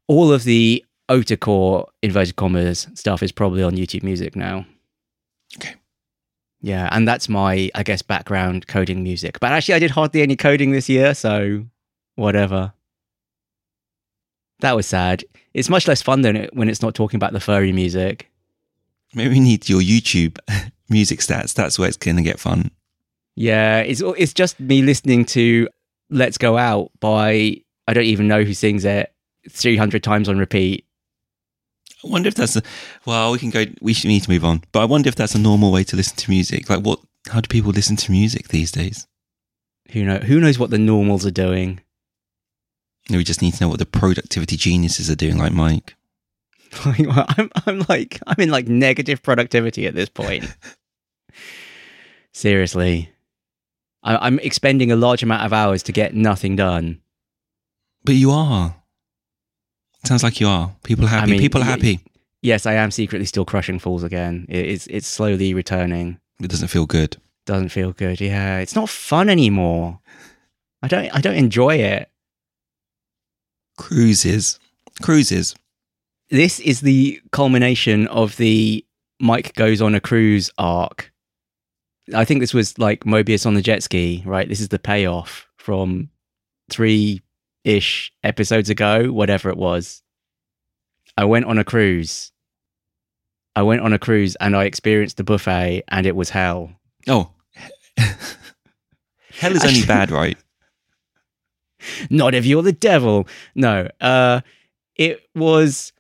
all 0.08 0.32
of 0.32 0.44
the 0.44 0.86
Otacore 1.10 1.86
inverted 2.04 2.36
commas 2.36 2.88
stuff 2.94 3.24
is 3.24 3.32
probably 3.32 3.64
on 3.64 3.76
YouTube 3.76 4.04
Music 4.04 4.36
now. 4.36 4.66
Okay. 5.56 5.76
Yeah. 6.62 6.90
And 6.92 7.08
that's 7.08 7.30
my, 7.30 7.70
I 7.74 7.84
guess, 7.84 8.02
background 8.02 8.68
coding 8.68 9.02
music. 9.02 9.40
But 9.40 9.52
actually, 9.52 9.76
I 9.76 9.80
did 9.80 9.92
hardly 9.92 10.22
any 10.22 10.36
coding 10.36 10.72
this 10.72 10.90
year. 10.90 11.14
So 11.14 11.66
whatever. 12.16 12.74
That 14.60 14.76
was 14.76 14.88
sad. 14.88 15.24
It's 15.54 15.70
much 15.70 15.88
less 15.88 16.02
fun 16.02 16.22
than 16.22 16.36
it 16.36 16.56
when 16.56 16.70
it's 16.70 16.82
not 16.82 16.96
talking 16.96 17.18
about 17.18 17.34
the 17.34 17.40
furry 17.40 17.72
music. 17.72 18.30
Maybe 19.14 19.36
we 19.36 19.40
need 19.40 19.70
your 19.70 19.82
YouTube 19.82 20.38
music 20.90 21.20
stats. 21.20 21.54
That's 21.54 21.78
where 21.80 21.88
it's 21.88 21.98
going 21.98 22.18
to 22.18 22.24
get 22.24 22.40
fun. 22.40 22.72
Yeah, 23.36 23.80
it's 23.80 24.02
it's 24.02 24.34
just 24.34 24.60
me 24.60 24.82
listening 24.82 25.26
to 25.26 25.70
"Let's 26.10 26.38
Go 26.38 26.58
Out" 26.58 26.92
by 27.00 27.62
I 27.88 27.94
don't 27.94 28.04
even 28.04 28.28
know 28.28 28.44
who 28.44 28.54
sings 28.54 28.84
it 28.84 29.14
three 29.50 29.78
hundred 29.78 30.04
times 30.04 30.28
on 30.28 30.38
repeat. 30.38 30.86
I 32.04 32.10
wonder 32.10 32.28
if 32.28 32.36
that's 32.36 32.56
a 32.56 32.64
well. 33.06 33.32
We 33.32 33.40
can 33.40 33.52
go. 33.52 33.66
We 33.82 33.94
should 33.94 34.08
need 34.08 34.24
to 34.24 34.30
move 34.32 34.44
on. 34.44 34.64
But 34.72 34.82
I 34.82 34.86
wonder 34.86 35.08
if 35.08 35.16
that's 35.16 35.36
a 35.36 35.40
normal 35.40 35.72
way 35.72 35.84
to 35.86 35.96
listen 35.96 36.16
to 36.18 36.32
music. 36.32 36.70
Like, 36.70 36.82
what? 36.84 37.00
How 37.30 37.42
do 37.42 37.48
people 37.48 37.72
listen 37.72 37.96
to 37.98 38.12
music 38.12 38.48
these 38.48 38.72
days? 38.72 39.08
Who 39.92 40.04
know? 40.04 40.18
Who 40.18 40.40
knows 40.40 40.58
what 40.58 40.70
the 40.72 40.78
normals 40.78 41.26
are 41.26 41.32
doing? 41.32 41.82
We 43.10 43.24
just 43.24 43.42
need 43.42 43.54
to 43.54 43.64
know 43.64 43.70
what 43.70 43.80
the 43.80 43.86
productivity 43.86 44.58
geniuses 44.58 45.10
are 45.10 45.16
doing, 45.16 45.38
like 45.38 45.54
Mike. 45.54 45.96
I'm, 46.86 47.50
I'm 47.66 47.86
like, 47.88 48.20
I'm 48.28 48.36
in 48.40 48.50
like 48.50 48.68
negative 48.68 49.24
productivity 49.24 49.88
at 49.88 49.96
this 49.96 50.10
point. 50.10 50.46
Seriously, 52.34 53.10
I, 54.04 54.18
I'm 54.18 54.40
expending 54.40 54.92
a 54.92 54.96
large 54.96 55.24
amount 55.24 55.44
of 55.44 55.54
hours 55.54 55.84
to 55.84 55.92
get 55.92 56.14
nothing 56.14 56.56
done. 56.56 57.02
But 58.04 58.16
you 58.16 58.32
are. 58.32 58.76
Sounds 60.04 60.24
like 60.24 60.40
you 60.40 60.48
are. 60.48 60.76
People 60.84 61.06
are 61.06 61.10
happy. 61.10 61.32
mean, 61.32 61.40
People 61.40 61.62
are 61.62 61.66
happy. 61.66 62.00
Yes, 62.42 62.66
I 62.66 62.74
am 62.74 62.92
secretly 62.92 63.26
still 63.26 63.46
crushing 63.46 63.80
falls 63.80 64.04
again. 64.04 64.46
It's 64.48 64.88
it's 64.88 65.08
slowly 65.08 65.54
returning. 65.54 66.20
It 66.40 66.50
doesn't 66.50 66.68
feel 66.68 66.86
good. 66.86 67.18
Doesn't 67.46 67.70
feel 67.70 67.92
good. 67.92 68.22
Yeah, 68.22 68.60
it's 68.60 68.76
not 68.76 68.90
fun 68.90 69.30
anymore. 69.30 70.00
I 70.82 70.88
don't 70.88 71.14
I 71.16 71.20
don't 71.20 71.36
enjoy 71.36 71.76
it. 71.76 72.10
Cruises. 73.78 74.60
Cruises. 75.02 75.56
This 76.30 76.60
is 76.60 76.82
the 76.82 77.22
culmination 77.32 78.08
of 78.08 78.36
the 78.38 78.86
Mike 79.20 79.54
goes 79.56 79.82
on 79.82 79.96
a 79.96 80.02
cruise 80.02 80.52
arc. 80.58 81.12
I 82.14 82.26
think 82.26 82.42
this 82.42 82.54
was 82.54 82.78
like 82.78 83.04
Mobius 83.04 83.46
on 83.46 83.54
the 83.54 83.62
jet 83.62 83.84
ski, 83.84 84.24
right? 84.26 84.48
This 84.48 84.60
is 84.60 84.70
the 84.70 84.80
payoff 84.80 85.48
from 85.58 86.10
three 86.70 87.22
ish 87.64 88.12
episodes 88.24 88.70
ago, 88.70 89.12
whatever 89.12 89.50
it 89.50 89.58
was. 89.58 90.02
I 91.16 91.26
went 91.26 91.46
on 91.46 91.58
a 91.58 91.64
cruise. 91.64 92.32
I 93.56 93.64
went 93.64 93.82
on 93.82 93.94
a 93.94 94.00
cruise 94.00 94.36
and 94.36 94.56
I 94.56 94.66
experienced 94.66 95.18
the 95.18 95.24
buffet 95.24 95.84
and 95.88 96.06
it 96.06 96.16
was 96.16 96.30
hell. 96.30 96.72
Oh. 97.08 97.32
Hell 99.32 99.56
is 99.56 99.64
only 99.64 99.86
bad, 99.86 100.10
right? 100.10 100.36
Not 102.10 102.34
if 102.34 102.46
you're 102.46 102.64
the 102.64 102.72
devil. 102.74 103.28
No. 103.56 103.90
Uh 104.02 104.42
it 104.96 105.22
was 105.36 105.94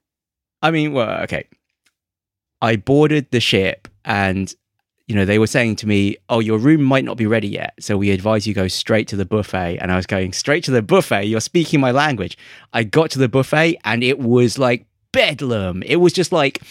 I 0.61 0.71
mean, 0.71 0.93
well, 0.93 1.21
okay. 1.23 1.47
I 2.61 2.75
boarded 2.75 3.29
the 3.31 3.39
ship 3.39 3.87
and 4.05 4.53
you 5.07 5.15
know, 5.15 5.23
they 5.23 5.39
were 5.39 5.47
saying 5.47 5.77
to 5.77 5.87
me, 5.87 6.17
"Oh, 6.27 6.39
your 6.39 6.57
room 6.57 6.83
might 6.83 7.05
not 7.05 7.15
be 7.15 7.25
ready 7.25 7.47
yet, 7.47 7.73
so 7.79 7.97
we 7.97 8.11
advise 8.11 8.45
you 8.45 8.53
go 8.53 8.67
straight 8.67 9.07
to 9.07 9.15
the 9.15 9.25
buffet." 9.25 9.77
And 9.79 9.89
I 9.89 9.95
was 9.95 10.05
going 10.05 10.33
straight 10.33 10.65
to 10.65 10.71
the 10.71 10.81
buffet. 10.81 11.23
You're 11.23 11.39
speaking 11.39 11.79
my 11.79 11.91
language. 11.91 12.37
I 12.73 12.83
got 12.83 13.09
to 13.11 13.19
the 13.19 13.29
buffet 13.29 13.79
and 13.85 14.03
it 14.03 14.19
was 14.19 14.57
like 14.57 14.85
bedlam. 15.13 15.81
It 15.83 15.97
was 15.97 16.11
just 16.11 16.33
like 16.33 16.61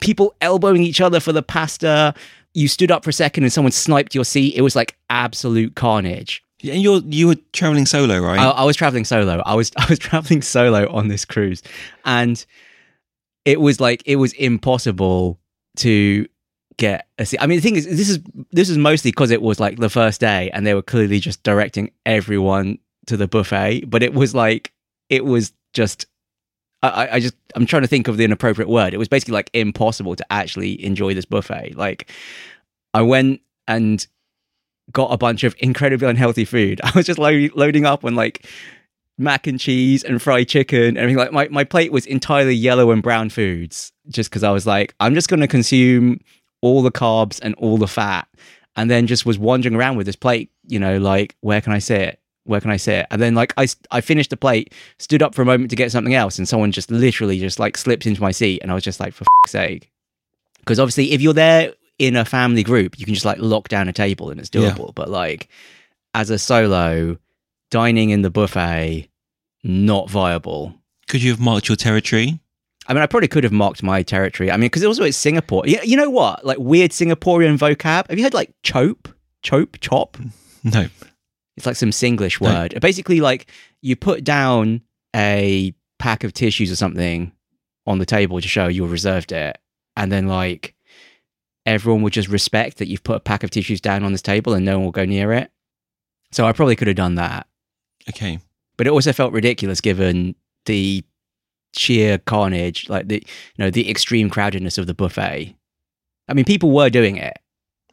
people 0.00 0.34
elbowing 0.42 0.82
each 0.82 1.00
other 1.00 1.20
for 1.20 1.32
the 1.32 1.42
pasta. 1.42 2.14
You 2.52 2.68
stood 2.68 2.90
up 2.90 3.02
for 3.02 3.10
a 3.10 3.14
second 3.14 3.44
and 3.44 3.52
someone 3.52 3.72
sniped 3.72 4.14
your 4.14 4.24
seat. 4.24 4.54
It 4.54 4.62
was 4.62 4.76
like 4.76 4.96
absolute 5.08 5.74
carnage. 5.74 6.42
Yeah, 6.66 6.74
and 6.74 6.82
you're 6.82 7.00
you 7.00 7.28
were 7.28 7.36
traveling 7.52 7.86
solo, 7.86 8.18
right? 8.18 8.40
I, 8.40 8.50
I 8.50 8.64
was 8.64 8.76
traveling 8.76 9.04
solo. 9.04 9.40
I 9.46 9.54
was 9.54 9.70
I 9.76 9.86
was 9.88 9.98
traveling 9.98 10.42
solo 10.42 10.90
on 10.92 11.08
this 11.08 11.24
cruise, 11.24 11.62
and 12.04 12.44
it 13.44 13.60
was 13.60 13.80
like 13.80 14.02
it 14.04 14.16
was 14.16 14.32
impossible 14.32 15.38
to 15.76 16.26
get 16.76 17.06
a 17.18 17.24
seat. 17.24 17.38
I 17.40 17.46
mean, 17.46 17.58
the 17.58 17.62
thing 17.62 17.76
is, 17.76 17.86
this 17.86 18.08
is 18.08 18.18
this 18.50 18.68
is 18.68 18.78
mostly 18.78 19.12
because 19.12 19.30
it 19.30 19.42
was 19.42 19.60
like 19.60 19.78
the 19.78 19.88
first 19.88 20.20
day, 20.20 20.50
and 20.50 20.66
they 20.66 20.74
were 20.74 20.82
clearly 20.82 21.20
just 21.20 21.42
directing 21.44 21.92
everyone 22.04 22.78
to 23.06 23.16
the 23.16 23.28
buffet. 23.28 23.84
But 23.88 24.02
it 24.02 24.12
was 24.12 24.34
like 24.34 24.72
it 25.08 25.24
was 25.24 25.52
just. 25.72 26.06
I, 26.82 27.08
I 27.12 27.20
just 27.20 27.34
I'm 27.54 27.64
trying 27.64 27.82
to 27.82 27.88
think 27.88 28.06
of 28.06 28.16
the 28.16 28.24
inappropriate 28.24 28.68
word. 28.68 28.92
It 28.92 28.98
was 28.98 29.08
basically 29.08 29.32
like 29.32 29.50
impossible 29.54 30.14
to 30.14 30.32
actually 30.32 30.84
enjoy 30.84 31.14
this 31.14 31.24
buffet. 31.24 31.74
Like 31.74 32.12
I 32.92 33.02
went 33.02 33.40
and 33.66 34.06
got 34.92 35.12
a 35.12 35.16
bunch 35.16 35.44
of 35.44 35.54
incredibly 35.58 36.08
unhealthy 36.08 36.44
food. 36.44 36.80
I 36.84 36.92
was 36.94 37.06
just 37.06 37.18
lo- 37.18 37.48
loading 37.54 37.86
up 37.86 38.04
on 38.04 38.14
like 38.14 38.46
mac 39.18 39.46
and 39.46 39.58
cheese 39.58 40.04
and 40.04 40.20
fried 40.20 40.48
chicken 40.48 40.82
and 40.82 40.98
everything. 40.98 41.18
Like 41.18 41.32
my, 41.32 41.48
my 41.48 41.64
plate 41.64 41.92
was 41.92 42.06
entirely 42.06 42.54
yellow 42.54 42.90
and 42.90 43.02
brown 43.02 43.30
foods 43.30 43.92
just 44.08 44.30
because 44.30 44.42
I 44.42 44.50
was 44.50 44.66
like, 44.66 44.94
I'm 45.00 45.14
just 45.14 45.28
going 45.28 45.40
to 45.40 45.48
consume 45.48 46.20
all 46.60 46.82
the 46.82 46.92
carbs 46.92 47.40
and 47.42 47.54
all 47.56 47.78
the 47.78 47.88
fat. 47.88 48.28
And 48.78 48.90
then 48.90 49.06
just 49.06 49.24
was 49.24 49.38
wandering 49.38 49.74
around 49.74 49.96
with 49.96 50.04
this 50.04 50.16
plate, 50.16 50.50
you 50.66 50.78
know, 50.78 50.98
like, 50.98 51.34
where 51.40 51.62
can 51.62 51.72
I 51.72 51.78
sit? 51.78 52.20
Where 52.44 52.60
can 52.60 52.70
I 52.70 52.76
sit? 52.76 53.06
And 53.10 53.22
then 53.22 53.34
like 53.34 53.54
I, 53.56 53.66
I 53.90 54.02
finished 54.02 54.30
the 54.30 54.36
plate, 54.36 54.74
stood 54.98 55.22
up 55.22 55.34
for 55.34 55.40
a 55.40 55.46
moment 55.46 55.70
to 55.70 55.76
get 55.76 55.90
something 55.90 56.14
else, 56.14 56.38
and 56.38 56.46
someone 56.46 56.72
just 56.72 56.90
literally 56.90 57.40
just 57.40 57.58
like 57.58 57.76
slipped 57.76 58.06
into 58.06 58.20
my 58.20 58.30
seat, 58.30 58.60
and 58.62 58.70
I 58.70 58.74
was 58.74 58.84
just 58.84 59.00
like, 59.00 59.14
for 59.14 59.24
fuck's 59.24 59.52
sake. 59.52 59.90
Because 60.58 60.78
obviously, 60.78 61.12
if 61.12 61.20
you're 61.22 61.32
there 61.32 61.72
in 61.98 62.16
a 62.16 62.24
family 62.24 62.62
group, 62.62 62.98
you 62.98 63.04
can 63.04 63.14
just 63.14 63.26
like 63.26 63.38
lock 63.38 63.68
down 63.68 63.88
a 63.88 63.92
table 63.92 64.30
and 64.30 64.38
it's 64.40 64.50
Yeah. 64.52 64.70
doable. 64.72 64.94
But 64.94 65.08
like 65.10 65.48
as 66.14 66.30
a 66.30 66.38
solo, 66.38 67.16
dining 67.70 68.10
in 68.10 68.22
the 68.22 68.30
buffet, 68.30 69.08
not 69.64 70.10
viable. 70.10 70.74
Could 71.08 71.22
you 71.22 71.30
have 71.30 71.40
marked 71.40 71.68
your 71.68 71.76
territory? 71.76 72.40
I 72.88 72.94
mean, 72.94 73.02
I 73.02 73.06
probably 73.06 73.28
could 73.28 73.42
have 73.44 73.52
marked 73.52 73.82
my 73.82 74.02
territory. 74.02 74.50
I 74.50 74.56
mean, 74.56 74.66
because 74.66 74.84
also 74.84 75.02
it's 75.04 75.16
Singapore. 75.16 75.64
You, 75.66 75.78
you 75.82 75.96
know 75.96 76.10
what? 76.10 76.44
Like 76.46 76.58
weird 76.58 76.92
Singaporean 76.92 77.58
vocab. 77.58 78.08
Have 78.08 78.16
you 78.18 78.22
heard 78.24 78.34
like 78.34 78.52
chope, 78.62 79.08
chope, 79.42 79.76
chop? 79.80 80.16
No. 80.64 80.86
It's 81.56 81.64
like 81.66 81.76
some 81.76 81.90
Singlish 81.90 82.40
No. 82.40 82.50
word. 82.52 82.78
Basically, 82.80 83.20
like 83.20 83.46
you 83.82 83.94
put 83.96 84.24
down 84.24 84.82
a 85.14 85.74
pack 85.98 86.22
of 86.24 86.32
tissues 86.32 86.70
or 86.72 86.76
something 86.76 87.32
on 87.86 87.98
the 87.98 88.06
table 88.06 88.40
to 88.40 88.48
show 88.48 88.66
you 88.68 88.84
reserved 88.86 89.32
it, 89.32 89.56
and 89.96 90.10
then 90.12 90.26
like 90.26 90.74
everyone 91.66 92.02
would 92.02 92.12
just 92.12 92.28
respect 92.28 92.78
that 92.78 92.88
you've 92.88 93.02
put 93.04 93.16
a 93.16 93.20
pack 93.20 93.42
of 93.42 93.50
tissues 93.50 93.80
down 93.80 94.04
on 94.04 94.12
this 94.12 94.22
table 94.22 94.54
and 94.54 94.64
no 94.64 94.76
one 94.78 94.84
will 94.86 94.92
go 94.92 95.04
near 95.04 95.32
it. 95.32 95.50
So 96.32 96.46
I 96.46 96.52
probably 96.52 96.76
could 96.76 96.88
have 96.88 96.96
done 96.96 97.16
that, 97.16 97.46
Okay. 98.08 98.38
but 98.76 98.86
it 98.86 98.90
also 98.90 99.12
felt 99.12 99.32
ridiculous 99.32 99.80
given 99.80 100.34
the 100.66 101.04
sheer 101.76 102.18
carnage, 102.18 102.88
like 102.88 103.08
the 103.08 103.16
you 103.16 103.64
know 103.64 103.70
the 103.70 103.90
extreme 103.90 104.30
crowdedness 104.30 104.78
of 104.78 104.86
the 104.86 104.94
buffet. 104.94 105.54
I 106.28 106.34
mean, 106.34 106.44
people 106.44 106.70
were 106.72 106.90
doing 106.90 107.16
it, 107.16 107.38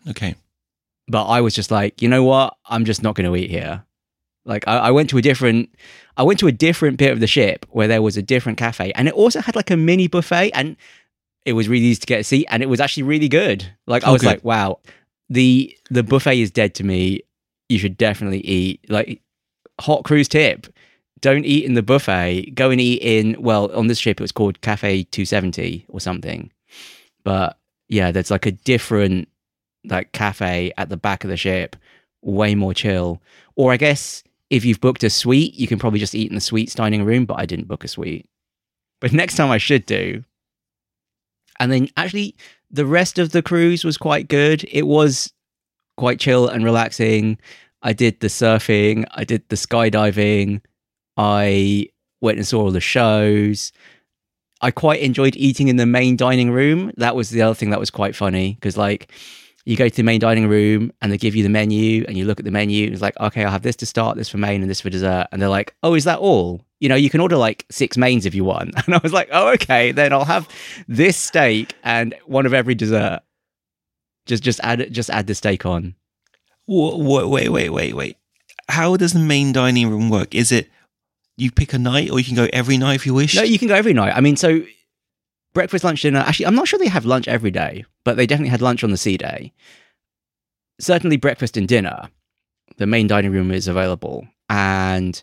Okay. 0.10 0.36
but 1.08 1.26
I 1.26 1.42
was 1.42 1.54
just 1.54 1.70
like, 1.70 2.02
you 2.02 2.10
know 2.10 2.24
what? 2.24 2.56
I'm 2.66 2.86
just 2.86 3.04
not 3.04 3.16
going 3.16 3.30
to 3.32 3.36
eat 3.36 3.52
here. 3.52 3.84
Like 4.46 4.68
I, 4.68 4.78
I 4.78 4.92
went 4.92 5.10
to 5.12 5.18
a 5.18 5.22
different, 5.22 5.70
I 6.18 6.24
went 6.24 6.40
to 6.40 6.48
a 6.48 6.52
different 6.52 6.98
bit 6.98 7.12
of 7.12 7.20
the 7.20 7.28
ship 7.28 7.66
where 7.70 7.88
there 7.88 8.02
was 8.02 8.18
a 8.18 8.22
different 8.22 8.58
cafe, 8.58 8.92
and 8.96 9.08
it 9.08 9.14
also 9.14 9.42
had 9.42 9.56
like 9.56 9.70
a 9.72 9.78
mini 9.78 10.08
buffet, 10.08 10.52
and 10.54 10.76
it 11.46 11.54
was 11.54 11.68
really 11.68 11.86
easy 11.86 12.00
to 12.02 12.08
get 12.08 12.22
a 12.22 12.24
seat, 12.24 12.48
and 12.50 12.64
it 12.64 12.68
was 12.70 12.80
actually 12.80 13.04
really 13.04 13.30
good. 13.30 13.66
Like 13.88 14.04
I 14.06 14.10
Oh, 14.10 14.14
was 14.14 14.24
like, 14.24 14.44
wow, 14.44 14.80
the 15.30 15.76
the 15.90 16.04
buffet 16.04 16.40
is 16.40 16.52
dead 16.52 16.74
to 16.76 16.84
me. 16.84 17.22
You 17.70 17.80
should 17.80 17.98
definitely 17.98 18.42
eat. 18.42 18.86
Like 18.90 19.22
hot 19.82 20.04
cruise 20.04 20.28
tip: 20.28 20.68
don't 21.22 21.46
eat 21.46 21.66
in 21.66 21.74
the 21.74 21.84
buffet. 21.84 22.52
Go 22.56 22.70
and 22.72 22.80
eat 22.80 23.02
in. 23.02 23.42
Well, 23.42 23.72
on 23.76 23.88
this 23.88 24.00
ship 24.00 24.20
it 24.20 24.24
was 24.24 24.32
called 24.32 24.62
Cafe 24.62 25.04
Two 25.06 25.26
Seventy 25.26 25.86
or 25.90 26.00
something, 26.00 26.52
but 27.24 27.58
yeah, 27.90 28.12
there's 28.12 28.32
like 28.32 28.46
a 28.46 28.52
different 28.52 29.28
like 29.86 30.14
cafe 30.14 30.72
at 30.78 30.88
the 30.90 30.98
back 30.98 31.24
of 31.26 31.30
the 31.30 31.38
ship, 31.38 31.76
way 32.22 32.56
more 32.56 32.74
chill. 32.74 33.22
Or 33.56 33.74
I 33.74 33.78
guess 33.78 34.24
if 34.50 34.64
you've 34.64 34.80
booked 34.80 35.04
a 35.04 35.10
suite, 35.10 35.56
you 35.56 35.68
can 35.68 35.78
probably 35.80 36.00
just 36.00 36.16
eat 36.16 36.30
in 36.30 36.36
the 36.36 36.42
suite's 36.42 36.74
dining 36.76 37.04
room, 37.04 37.26
but 37.26 37.40
I 37.40 37.46
didn't 37.46 37.68
book 37.68 37.84
a 37.84 37.88
suite. 37.88 38.26
But 39.02 39.12
next 39.12 39.36
time 39.36 39.52
I 39.52 39.58
should 39.58 39.86
do. 39.86 40.24
And 41.64 41.72
then 41.72 41.88
actually 41.96 42.36
the 42.70 42.86
rest 42.86 43.18
of 43.18 43.32
the 43.32 43.42
cruise 43.42 43.86
was 43.86 43.98
quite 43.98 44.28
good. 44.28 44.66
It 44.70 44.86
was 44.86 45.32
quite 45.96 46.20
chill 46.20 46.50
and 46.50 46.66
relaxing. 46.66 47.38
I 47.82 47.94
did 47.94 48.20
the 48.20 48.28
surfing, 48.28 49.06
I 49.12 49.24
did 49.24 49.48
the 49.48 49.56
skydiving, 49.56 50.62
I 51.16 51.88
went 52.20 52.38
and 52.38 52.46
saw 52.46 52.64
all 52.64 52.72
the 52.72 52.82
shows. 52.82 53.72
I 54.62 54.72
quite 54.72 55.02
enjoyed 55.02 55.38
eating 55.38 55.70
in 55.70 55.78
the 55.78 55.86
main 55.86 56.18
dining 56.18 56.52
room. 56.52 56.92
That 56.98 57.16
was 57.16 57.30
the 57.30 57.42
other 57.42 57.56
thing 57.56 57.70
that 57.70 57.80
was 57.80 57.90
quite 57.90 58.16
funny 58.16 58.54
because, 58.56 58.78
like, 58.78 59.12
you 59.66 59.78
go 59.78 59.88
to 59.88 59.96
the 59.96 60.04
main 60.04 60.20
dining 60.20 60.48
room 60.48 60.92
and 61.02 61.12
they 61.12 61.18
give 61.18 61.36
you 61.36 61.44
the 61.44 61.50
menu 61.50 62.04
and 62.08 62.18
you 62.18 62.26
look 62.26 62.40
at 62.40 62.46
the 62.46 62.52
menu. 62.52 62.86
And 62.86 62.94
it's 62.94 63.02
like, 63.02 63.18
okay, 63.20 63.46
I'll 63.46 63.52
have 63.52 63.62
this 63.62 63.78
to 63.78 63.86
start, 63.86 64.18
this 64.18 64.28
for 64.28 64.38
main, 64.38 64.62
and 64.62 64.70
this 64.70 64.82
for 64.82 64.90
dessert. 64.90 65.28
And 65.32 65.42
they're 65.42 65.50
like, 65.50 65.74
oh, 65.84 65.94
is 65.94 66.04
that 66.04 66.20
all? 66.20 66.66
You 66.80 66.90
know, 66.90 66.96
you 66.96 67.10
can 67.10 67.22
order 67.22 67.38
like 67.38 67.66
six 67.72 67.96
mains 67.96 68.26
if 68.26 68.36
you 68.36 68.44
want. 68.44 68.76
And 68.86 68.96
I 68.96 69.00
was 69.02 69.14
like, 69.14 69.30
oh, 69.32 69.54
okay, 69.54 69.94
then 69.94 70.12
I'll 70.12 70.26
have 70.26 70.50
this 70.88 71.16
steak 71.16 71.76
and 71.84 72.14
one 72.26 72.46
of 72.46 72.54
every 72.54 72.76
dessert. 72.76 73.22
Just, 74.26 74.44
just 74.44 74.60
add 74.64 74.82
it. 74.82 74.92
Just 74.92 75.10
add 75.10 75.28
the 75.28 75.36
steak 75.36 75.66
on. 75.66 75.96
Wait, 76.68 77.28
Wait, 77.28 77.50
wait, 77.50 77.70
wait, 77.70 77.94
wait. 77.94 78.18
How 78.70 78.98
does 78.98 79.14
the 79.14 79.20
main 79.20 79.54
dining 79.54 79.90
room 79.90 80.10
work? 80.10 80.36
Is 80.36 80.52
it 80.52 80.70
you 81.36 81.52
pick 81.52 81.74
a 81.74 81.80
night, 81.80 82.10
or 82.12 82.20
you 82.20 82.26
can 82.26 82.36
go 82.36 82.48
every 82.54 82.78
night 82.78 82.96
if 82.96 83.06
you 83.06 83.14
wish? 83.14 83.36
No, 83.36 83.44
you 83.44 83.60
can 83.60 83.68
go 83.68 83.76
every 83.76 83.94
night. 83.94 84.14
I 84.16 84.22
mean, 84.22 84.38
so 84.38 84.62
breakfast, 85.54 85.84
lunch, 85.84 86.02
dinner. 86.02 86.20
Actually, 86.20 86.48
I'm 86.48 86.56
not 86.56 86.68
sure 86.68 86.80
they 86.80 86.88
have 86.88 87.06
lunch 87.06 87.28
every 87.28 87.52
day, 87.52 87.86
but 88.04 88.18
they 88.18 88.26
definitely 88.26 88.50
had 88.50 88.62
lunch 88.62 88.84
on 88.84 88.92
the 88.92 88.98
sea 88.98 89.18
day. 89.18 89.54
Certainly, 90.80 91.18
breakfast 91.18 91.58
and 91.58 91.68
dinner. 91.68 92.10
The 92.78 92.88
main 92.88 93.08
dining 93.08 93.32
room 93.32 93.52
is 93.52 93.68
available, 93.68 94.28
and 94.50 95.22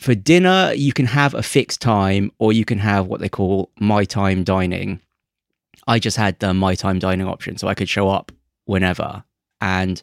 for 0.00 0.14
dinner, 0.14 0.72
you 0.74 0.92
can 0.92 1.06
have 1.06 1.34
a 1.34 1.42
fixed 1.42 1.80
time, 1.80 2.32
or 2.38 2.52
you 2.52 2.64
can 2.64 2.78
have 2.78 3.06
what 3.06 3.20
they 3.20 3.28
call 3.28 3.70
my 3.78 4.04
time 4.04 4.42
dining. 4.42 5.00
I 5.86 5.98
just 5.98 6.16
had 6.16 6.38
the 6.38 6.54
my 6.54 6.74
time 6.74 6.98
dining 6.98 7.26
option, 7.26 7.58
so 7.58 7.68
I 7.68 7.74
could 7.74 7.88
show 7.88 8.08
up 8.08 8.32
whenever. 8.64 9.24
And 9.60 10.02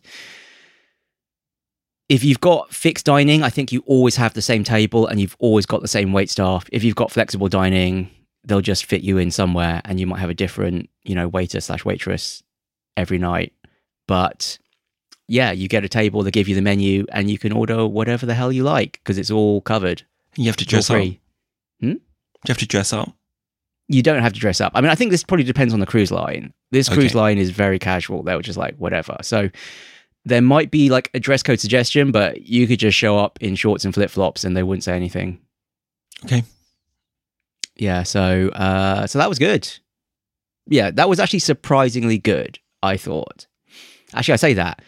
if 2.11 2.23
you've 2.23 2.41
got 2.41 2.73
fixed 2.73 3.05
dining, 3.05 3.41
I 3.41 3.49
think 3.49 3.71
you 3.71 3.83
always 3.85 4.15
have 4.17 4.33
the 4.33 4.41
same 4.41 4.63
table 4.63 5.07
and 5.07 5.21
you've 5.21 5.37
always 5.39 5.65
got 5.65 5.81
the 5.81 5.87
same 5.87 6.11
wait 6.11 6.29
staff. 6.29 6.67
If 6.71 6.83
you've 6.83 6.95
got 6.95 7.11
flexible 7.11 7.47
dining, 7.47 8.09
they'll 8.43 8.61
just 8.61 8.85
fit 8.85 9.01
you 9.01 9.17
in 9.17 9.31
somewhere 9.31 9.81
and 9.85 9.99
you 9.99 10.07
might 10.07 10.19
have 10.19 10.29
a 10.29 10.35
different, 10.35 10.89
you 11.03 11.15
know, 11.15 11.27
waiter 11.27 11.61
slash 11.61 11.85
waitress 11.85 12.43
every 12.97 13.17
night. 13.17 13.53
But 14.07 14.57
yeah, 15.27 15.51
you 15.51 15.67
get 15.67 15.85
a 15.85 15.89
table, 15.89 16.23
they 16.23 16.31
give 16.31 16.47
you 16.47 16.55
the 16.55 16.61
menu, 16.61 17.05
and 17.11 17.29
you 17.29 17.37
can 17.37 17.51
order 17.51 17.85
whatever 17.87 18.25
the 18.25 18.33
hell 18.33 18.51
you 18.51 18.63
like 18.63 18.93
because 18.93 19.17
it's 19.17 19.31
all 19.31 19.61
covered. 19.61 20.03
You 20.35 20.45
have 20.45 20.57
to 20.57 20.65
dress 20.65 20.89
up. 20.89 21.01
Do 21.01 21.17
hmm? 21.79 21.87
you 21.89 21.99
have 22.47 22.57
to 22.57 22.67
dress 22.67 22.93
up? 22.93 23.13
You 23.87 24.01
don't 24.01 24.21
have 24.21 24.33
to 24.33 24.39
dress 24.39 24.61
up. 24.61 24.71
I 24.75 24.81
mean, 24.81 24.89
I 24.89 24.95
think 24.95 25.11
this 25.11 25.23
probably 25.23 25.43
depends 25.43 25.73
on 25.73 25.79
the 25.79 25.85
cruise 25.85 26.11
line. 26.11 26.53
This 26.71 26.87
cruise 26.87 27.11
Okay. 27.11 27.19
line 27.19 27.37
is 27.37 27.49
very 27.49 27.77
casual. 27.77 28.23
They're 28.23 28.41
just 28.41 28.57
like, 28.57 28.75
whatever. 28.77 29.17
So 29.21 29.49
there 30.23 30.41
might 30.41 30.71
be 30.71 30.89
like 30.89 31.09
a 31.13 31.19
dress 31.19 31.43
code 31.43 31.59
suggestion, 31.59 32.11
but 32.11 32.41
you 32.41 32.67
could 32.67 32.79
just 32.79 32.97
show 32.97 33.17
up 33.17 33.37
in 33.41 33.55
shorts 33.55 33.83
and 33.83 33.93
flip 33.93 34.09
flops 34.09 34.43
and 34.43 34.55
they 34.55 34.63
wouldn't 34.63 34.83
say 34.83 34.95
anything. 34.95 35.39
Okay. 36.25 36.43
Yeah, 37.81 38.03
so 38.03 38.49
uh 38.49 39.07
so 39.07 39.17
that 39.17 39.27
was 39.27 39.39
good. 39.39 39.67
Yeah, 40.67 40.91
that 40.91 41.09
was 41.09 41.19
actually 41.19 41.39
surprisingly 41.39 42.19
good, 42.19 42.59
I 42.83 42.95
thought. 42.95 43.47
Actually, 44.13 44.33
I 44.33 44.37
say 44.37 44.53
that. 44.53 44.83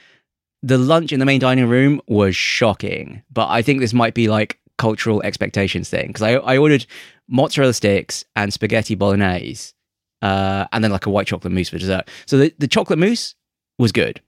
The 0.61 0.77
lunch 0.77 1.11
in 1.11 1.19
the 1.19 1.25
main 1.25 1.39
dining 1.39 1.67
room 1.67 2.01
was 2.07 2.35
shocking, 2.35 3.23
but 3.31 3.49
I 3.49 3.63
think 3.63 3.79
this 3.79 3.95
might 3.95 4.13
be 4.13 4.27
like 4.27 4.59
cultural 4.77 5.23
expectations 5.23 5.89
thing 5.89 6.07
because 6.07 6.21
I, 6.21 6.33
I 6.33 6.57
ordered 6.57 6.85
mozzarella 7.27 7.73
sticks 7.73 8.25
and 8.35 8.53
spaghetti 8.53 8.93
bolognese, 8.93 9.73
uh, 10.21 10.67
and 10.71 10.83
then 10.83 10.91
like 10.91 11.07
a 11.07 11.09
white 11.09 11.25
chocolate 11.25 11.51
mousse 11.51 11.69
for 11.69 11.79
dessert. 11.79 12.07
So 12.27 12.37
the, 12.37 12.53
the 12.59 12.67
chocolate 12.67 12.99
mousse 12.99 13.33
was 13.79 13.91
good. 13.91 14.21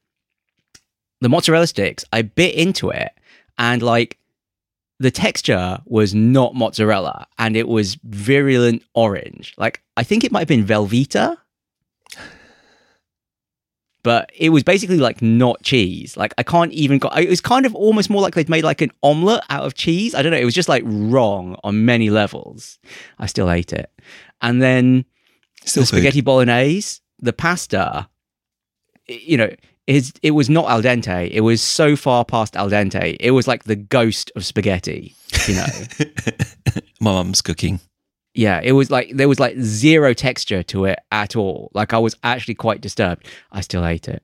The 1.22 1.30
mozzarella 1.30 1.68
sticks, 1.68 2.04
I 2.12 2.24
bit 2.24 2.56
into 2.56 2.90
it, 2.90 3.12
and 3.60 3.84
like 3.84 4.18
the 5.00 5.12
texture 5.12 5.80
was 5.86 6.14
not 6.16 6.56
mozzarella 6.56 7.28
and 7.38 7.58
it 7.58 7.68
was 7.68 7.96
virulent 8.04 8.84
orange. 8.94 9.54
Like 9.58 9.82
I 9.98 10.04
think 10.04 10.24
it 10.24 10.32
might 10.32 10.40
have 10.40 10.48
been 10.48 10.66
Velveeta. 10.66 11.38
But 14.04 14.30
it 14.38 14.50
was 14.50 14.62
basically 14.62 14.98
like 15.00 15.22
not 15.24 15.64
cheese. 15.64 16.16
Like 16.16 16.34
I 16.38 16.44
can't 16.44 16.72
even 16.74 17.00
go 17.00 17.10
it 17.10 17.28
was 17.28 17.42
kind 17.42 17.66
of 17.66 17.74
almost 17.74 18.10
more 18.10 18.22
like 18.22 18.36
they'd 18.36 18.50
made 18.50 18.64
like 18.64 18.82
an 18.82 18.92
omelette 19.02 19.44
out 19.50 19.64
of 19.66 19.74
cheese. 19.74 20.14
I 20.14 20.22
don't 20.22 20.32
know. 20.32 20.38
It 20.38 20.46
was 20.46 20.54
just 20.54 20.70
like 20.70 20.84
wrong 20.86 21.58
on 21.64 21.86
many 21.86 22.12
levels. 22.12 22.78
I 23.18 23.26
still 23.26 23.50
ate 23.50 23.74
it. 23.74 23.92
And 24.42 24.62
then 24.62 25.06
Still 25.66 25.82
the 25.82 25.88
food. 25.88 25.96
spaghetti 25.98 26.22
bolognese, 26.22 27.02
the 27.20 27.34
pasta, 27.34 28.08
you 29.08 29.38
know, 29.38 29.50
is 29.88 30.14
it 30.24 30.32
was 30.32 30.50
not 30.50 30.70
al 30.70 30.82
dente. 30.82 31.30
It 31.32 31.42
was 31.42 31.62
so 31.62 31.96
far 31.96 32.26
past 32.26 32.56
al 32.56 32.70
dente. 32.70 33.18
It 33.20 33.32
was 33.32 33.48
like 33.48 33.66
the 33.66 33.76
ghost 33.76 34.32
of 34.36 34.46
spaghetti. 34.46 35.16
You 35.48 35.56
know, 35.56 35.66
My 37.00 37.12
mum's 37.12 37.42
cooking. 37.42 37.80
yeah, 38.34 38.60
it 38.64 38.72
was 38.72 38.90
like 38.90 39.12
there 39.14 39.28
was 39.28 39.40
like 39.40 39.56
zero 39.60 40.14
texture 40.14 40.64
to 40.64 40.86
it 40.86 41.00
at 41.12 41.36
all. 41.36 41.70
Like 41.74 41.94
I 41.94 42.00
was 42.00 42.16
actually 42.24 42.56
quite 42.56 42.82
disturbed. 42.82 43.28
I 43.52 43.62
still 43.62 43.86
ate 43.86 44.08
it, 44.08 44.24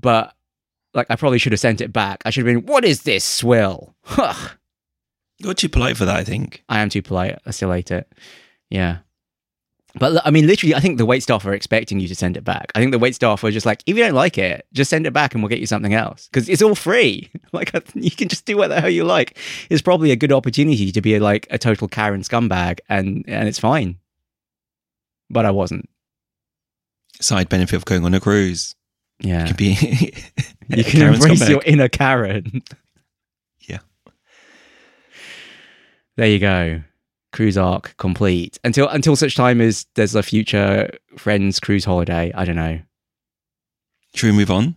but 0.00 0.34
like 0.94 1.06
I 1.10 1.16
probably 1.16 1.38
should 1.38 1.52
have 1.52 1.60
sent 1.60 1.80
it 1.80 1.92
back. 1.92 2.22
I 2.24 2.30
should 2.30 2.46
have 2.46 2.54
been, 2.54 2.66
what 2.66 2.84
is 2.84 3.02
this 3.02 3.24
swill? 3.24 3.94
Huh. 4.04 4.34
You're 5.38 5.54
too 5.54 5.68
polite 5.68 5.96
for 5.96 6.04
that, 6.04 6.16
I 6.16 6.24
think. 6.24 6.64
I 6.68 6.80
am 6.80 6.88
too 6.88 7.02
polite. 7.02 7.38
I 7.46 7.52
still 7.52 7.72
ate 7.72 7.90
it. 7.92 8.10
Yeah. 8.70 8.98
But 9.94 10.24
I 10.26 10.30
mean, 10.30 10.46
literally, 10.46 10.74
I 10.74 10.80
think 10.80 10.98
the 10.98 11.06
wait 11.06 11.22
staff 11.22 11.44
are 11.46 11.54
expecting 11.54 11.98
you 11.98 12.08
to 12.08 12.14
send 12.14 12.36
it 12.36 12.44
back. 12.44 12.70
I 12.74 12.78
think 12.78 12.92
the 12.92 12.98
wait 12.98 13.14
staff 13.14 13.42
are 13.42 13.50
just 13.50 13.64
like, 13.66 13.82
if 13.86 13.96
you 13.96 14.02
don't 14.04 14.14
like 14.14 14.36
it, 14.36 14.66
just 14.72 14.90
send 14.90 15.06
it 15.06 15.12
back 15.12 15.32
and 15.34 15.42
we'll 15.42 15.48
get 15.48 15.60
you 15.60 15.66
something 15.66 15.94
else 15.94 16.28
because 16.28 16.48
it's 16.48 16.60
all 16.62 16.74
free. 16.74 17.30
like 17.52 17.72
you 17.94 18.10
can 18.10 18.28
just 18.28 18.44
do 18.44 18.56
what 18.56 18.68
the 18.68 18.80
hell 18.80 18.90
you 18.90 19.04
like. 19.04 19.38
It's 19.70 19.82
probably 19.82 20.10
a 20.10 20.16
good 20.16 20.32
opportunity 20.32 20.92
to 20.92 21.00
be 21.00 21.18
like 21.18 21.46
a 21.50 21.58
total 21.58 21.88
Karen 21.88 22.20
scumbag, 22.20 22.80
and 22.88 23.24
and 23.26 23.48
it's 23.48 23.58
fine. 23.58 23.96
But 25.30 25.46
I 25.46 25.50
wasn't. 25.50 25.88
Side 27.20 27.48
benefit 27.48 27.76
of 27.76 27.84
going 27.84 28.04
on 28.04 28.14
a 28.14 28.20
cruise. 28.20 28.74
Yeah, 29.20 29.46
Could 29.48 29.56
be 29.56 29.68
you 30.68 30.84
can 30.84 31.02
embrace 31.14 31.40
comeback. 31.40 31.48
your 31.48 31.62
inner 31.66 31.88
Karen. 31.88 32.62
Yeah. 33.60 33.78
There 36.16 36.28
you 36.28 36.38
go. 36.38 36.82
Cruise 37.32 37.58
arc 37.58 37.96
complete. 37.98 38.58
Until 38.64 38.88
until 38.88 39.16
such 39.16 39.36
time 39.36 39.60
as 39.60 39.86
there's 39.94 40.14
a 40.14 40.22
future 40.22 40.90
friends 41.16 41.60
cruise 41.60 41.84
holiday. 41.84 42.32
I 42.34 42.44
don't 42.44 42.56
know. 42.56 42.80
Should 44.14 44.30
we 44.30 44.36
move 44.36 44.50
on? 44.50 44.76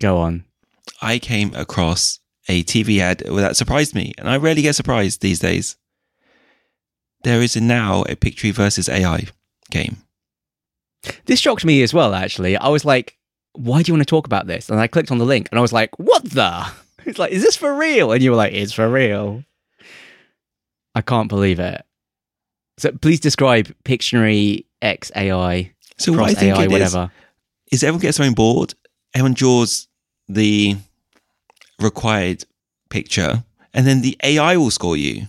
Go 0.00 0.18
on. 0.18 0.44
I 1.00 1.18
came 1.18 1.54
across 1.54 2.18
a 2.48 2.62
TV 2.64 2.98
ad 2.98 3.18
that 3.20 3.56
surprised 3.56 3.94
me, 3.94 4.12
and 4.18 4.28
I 4.28 4.36
rarely 4.36 4.62
get 4.62 4.74
surprised 4.74 5.20
these 5.20 5.38
days. 5.38 5.76
There 7.22 7.40
is 7.40 7.56
now 7.56 8.02
a 8.02 8.16
Pictionary 8.16 8.52
versus 8.52 8.88
AI 8.88 9.28
game. 9.70 9.98
This 11.24 11.40
shocked 11.40 11.64
me 11.64 11.82
as 11.82 11.94
well, 11.94 12.14
actually. 12.14 12.56
I 12.56 12.68
was 12.68 12.84
like, 12.84 13.16
why 13.54 13.82
do 13.82 13.90
you 13.90 13.94
want 13.94 14.06
to 14.06 14.10
talk 14.10 14.26
about 14.26 14.46
this? 14.46 14.68
And 14.68 14.80
I 14.80 14.86
clicked 14.86 15.10
on 15.10 15.18
the 15.18 15.24
link 15.24 15.48
and 15.50 15.58
I 15.58 15.62
was 15.62 15.72
like, 15.72 15.98
what 15.98 16.24
the? 16.24 16.66
It's 17.06 17.18
like, 17.18 17.32
is 17.32 17.42
this 17.42 17.54
for 17.54 17.74
real? 17.74 18.12
And 18.12 18.22
you 18.22 18.30
were 18.30 18.36
like, 18.36 18.54
it's 18.54 18.72
for 18.72 18.88
real. 18.88 19.44
I 20.94 21.00
can't 21.02 21.28
believe 21.28 21.58
it. 21.60 21.84
So 22.78 22.92
please 22.92 23.20
describe 23.20 23.74
Pictionary 23.84 24.64
X 24.82 25.10
AI, 25.14 25.72
So 25.98 26.12
what 26.12 26.30
I 26.30 26.34
think 26.34 26.56
AI, 26.56 26.62
it 26.64 26.66
is, 26.66 26.72
whatever. 26.72 27.12
is 27.70 27.82
everyone 27.82 28.00
gets 28.02 28.18
their 28.18 28.26
own 28.26 28.34
board, 28.34 28.74
everyone 29.14 29.34
draws 29.34 29.88
the 30.28 30.76
required 31.80 32.44
picture, 32.90 33.44
and 33.72 33.86
then 33.86 34.02
the 34.02 34.16
AI 34.22 34.56
will 34.56 34.70
score 34.70 34.96
you. 34.96 35.26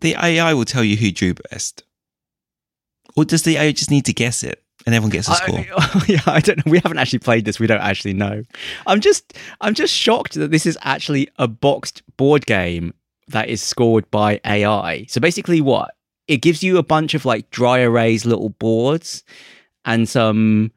The 0.00 0.14
AI 0.14 0.54
will 0.54 0.64
tell 0.64 0.84
you 0.84 0.96
who 0.96 1.10
drew 1.10 1.34
best. 1.34 1.82
Or 3.16 3.24
does 3.24 3.42
the 3.42 3.56
AI 3.56 3.72
just 3.72 3.90
need 3.90 4.04
to 4.04 4.12
guess 4.12 4.44
it 4.44 4.62
and 4.86 4.94
everyone 4.94 5.10
gets 5.10 5.28
a 5.28 5.34
score? 5.34 5.58
I, 5.58 6.04
yeah, 6.08 6.20
I 6.26 6.38
don't 6.38 6.64
know. 6.64 6.70
We 6.70 6.78
haven't 6.78 6.98
actually 6.98 7.18
played 7.18 7.44
this. 7.44 7.58
We 7.58 7.66
don't 7.66 7.80
actually 7.80 8.14
know. 8.14 8.44
I'm 8.86 9.00
just, 9.00 9.36
I'm 9.60 9.74
just 9.74 9.92
shocked 9.92 10.34
that 10.34 10.52
this 10.52 10.66
is 10.66 10.78
actually 10.82 11.28
a 11.36 11.48
boxed 11.48 12.02
board 12.16 12.46
game 12.46 12.94
that 13.28 13.48
is 13.48 13.62
scored 13.62 14.10
by 14.10 14.40
AI. 14.44 15.04
So 15.08 15.20
basically, 15.20 15.60
what 15.60 15.94
it 16.26 16.38
gives 16.42 16.62
you 16.62 16.78
a 16.78 16.82
bunch 16.82 17.14
of 17.14 17.24
like 17.24 17.50
dry 17.50 17.78
erase 17.80 18.24
little 18.24 18.50
boards 18.50 19.22
and 19.84 20.08
some. 20.08 20.72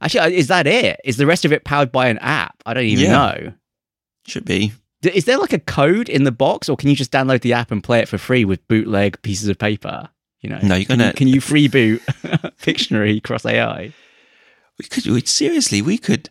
Actually, 0.00 0.20
uh, 0.20 0.28
is 0.28 0.48
that 0.48 0.66
it? 0.66 1.00
Is 1.04 1.16
the 1.16 1.26
rest 1.26 1.44
of 1.44 1.52
it 1.52 1.64
powered 1.64 1.90
by 1.92 2.08
an 2.08 2.18
app? 2.18 2.56
I 2.66 2.74
don't 2.74 2.84
even 2.84 3.04
Yeah. 3.06 3.12
know. 3.12 3.52
Should 4.26 4.44
be. 4.44 4.72
Is 5.02 5.24
there 5.26 5.38
like 5.38 5.52
a 5.52 5.58
code 5.58 6.08
in 6.08 6.24
the 6.24 6.32
box, 6.32 6.68
or 6.68 6.76
can 6.76 6.88
you 6.88 6.96
just 6.96 7.10
download 7.12 7.42
the 7.42 7.52
app 7.52 7.70
and 7.70 7.82
play 7.84 8.00
it 8.00 8.08
for 8.08 8.16
free 8.18 8.44
with 8.44 8.66
bootleg 8.68 9.20
pieces 9.22 9.48
of 9.48 9.58
paper? 9.58 10.08
You 10.40 10.50
know, 10.50 10.58
No, 10.62 10.74
you're 10.76 10.84
Can 10.86 10.98
gonna- 10.98 11.06
you, 11.08 11.12
can 11.14 11.28
you 11.28 11.40
freeboot 11.40 12.00
Pictionary 12.62 13.22
cross 13.22 13.44
AI? 13.46 13.92
We 14.78 14.84
could 14.86 15.06
we, 15.06 15.20
seriously, 15.22 15.80
we 15.82 15.96
could 15.98 16.30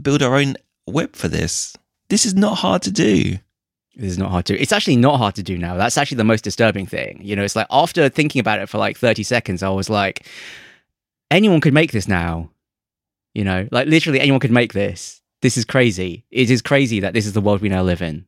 build 0.00 0.22
our 0.22 0.36
own 0.36 0.56
web 0.86 1.14
for 1.16 1.28
this. 1.28 1.76
This 2.08 2.24
is 2.26 2.34
not 2.34 2.58
hard 2.58 2.82
to 2.82 2.90
do. 2.90 3.38
This 3.96 4.12
is 4.12 4.18
not 4.18 4.30
hard 4.30 4.46
to. 4.46 4.58
It's 4.58 4.72
actually 4.72 4.96
not 4.96 5.18
hard 5.18 5.36
to 5.36 5.42
do 5.42 5.56
now. 5.56 5.76
That's 5.76 5.96
actually 5.96 6.16
the 6.16 6.24
most 6.24 6.42
disturbing 6.42 6.86
thing. 6.86 7.20
You 7.22 7.36
know, 7.36 7.44
it's 7.44 7.56
like 7.56 7.68
after 7.70 8.08
thinking 8.08 8.40
about 8.40 8.58
it 8.58 8.68
for 8.68 8.78
like 8.78 8.98
30 8.98 9.22
seconds, 9.22 9.62
I 9.62 9.68
was 9.68 9.88
like, 9.88 10.26
anyone 11.30 11.60
could 11.60 11.74
make 11.74 11.92
this 11.92 12.08
now. 12.08 12.50
You 13.34 13.44
know, 13.44 13.68
like 13.70 13.88
literally 13.88 14.20
anyone 14.20 14.40
could 14.40 14.50
make 14.50 14.72
this. 14.72 15.20
This 15.42 15.56
is 15.56 15.64
crazy. 15.64 16.24
It 16.30 16.50
is 16.50 16.62
crazy 16.62 17.00
that 17.00 17.12
this 17.12 17.26
is 17.26 17.34
the 17.34 17.40
world 17.40 17.60
we 17.60 17.68
now 17.68 17.82
live 17.82 18.02
in. 18.02 18.26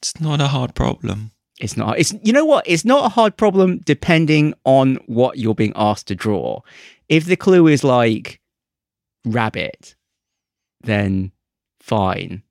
It's 0.00 0.20
not 0.20 0.40
a 0.40 0.48
hard 0.48 0.74
problem. 0.74 1.32
It's 1.58 1.76
not. 1.76 1.98
It's 1.98 2.14
you 2.22 2.32
know 2.32 2.44
what? 2.44 2.66
It's 2.66 2.84
not 2.84 3.06
a 3.06 3.10
hard 3.10 3.36
problem 3.36 3.78
depending 3.78 4.54
on 4.64 4.96
what 5.06 5.38
you're 5.38 5.54
being 5.54 5.72
asked 5.74 6.08
to 6.08 6.14
draw. 6.14 6.60
If 7.08 7.24
the 7.24 7.36
clue 7.36 7.66
is 7.66 7.82
like 7.82 8.40
rabbit, 9.24 9.94
then 10.82 11.32
fine. 11.80 12.42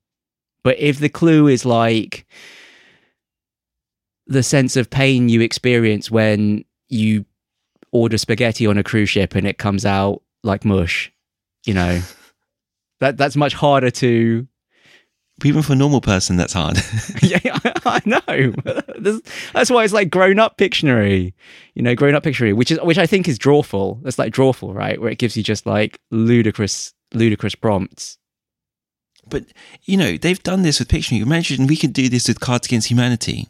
But 0.65 0.77
if 0.79 0.97
the 0.99 1.09
clue 1.09 1.47
is 1.47 1.63
like 1.63 2.25
the 4.27 4.41
sense 4.43 4.75
of 4.75 4.89
pain 4.89 5.29
you 5.29 5.41
experience 5.41 6.09
when 6.09 6.65
you 6.89 7.23
order 7.91 8.17
spaghetti 8.17 8.65
on 8.65 8.77
a 8.77 8.83
cruise 8.83 9.09
ship 9.09 9.35
and 9.35 9.45
it 9.47 9.59
comes 9.59 9.85
out 9.85 10.21
like 10.43 10.65
mush, 10.65 11.11
you 11.65 11.73
know, 11.75 12.01
that 12.99 13.15
that's 13.17 13.35
much 13.35 13.53
harder 13.53 13.91
to 13.91 14.47
Even 15.43 15.61
for 15.61 15.73
a 15.73 15.75
normal 15.75 16.01
person, 16.01 16.35
that's 16.35 16.53
hard. 16.53 16.77
yeah, 17.21 17.39
I, 17.43 17.73
I 17.85 18.01
know. 18.05 18.53
This- 18.97 19.21
That's 19.53 19.69
why 19.69 19.83
it's 19.83 19.93
like 19.93 20.09
grown 20.09 20.39
up 20.39 20.57
Pictionary, 20.57 21.33
you 21.75 21.83
know, 21.83 21.93
grown 21.93 22.15
up 22.15 22.23
Pictionary, 22.23 22.55
which 22.55 22.71
is 22.71 22.79
which 22.81 22.97
I 22.97 23.05
think 23.05 23.27
is 23.27 23.37
drawful. 23.37 23.99
That's 24.01 24.17
like 24.17 24.33
drawful, 24.33 24.73
right? 24.73 24.99
Where 24.99 25.11
it 25.11 25.19
gives 25.19 25.37
you 25.37 25.43
just 25.43 25.67
like 25.67 25.99
ludicrous, 26.09 26.93
ludicrous 27.13 27.53
prompts. 27.53 28.17
But 29.29 29.45
you 29.83 29.97
know, 29.97 30.17
they've 30.17 30.41
done 30.41 30.61
this 30.61 30.79
with 30.79 30.87
Pictionary. 30.87 31.21
Imagine 31.21 31.67
we 31.67 31.77
could 31.77 31.93
do 31.93 32.09
this 32.09 32.27
with 32.27 32.39
Cards 32.39 32.67
Against 32.67 32.89
Humanity. 32.89 33.47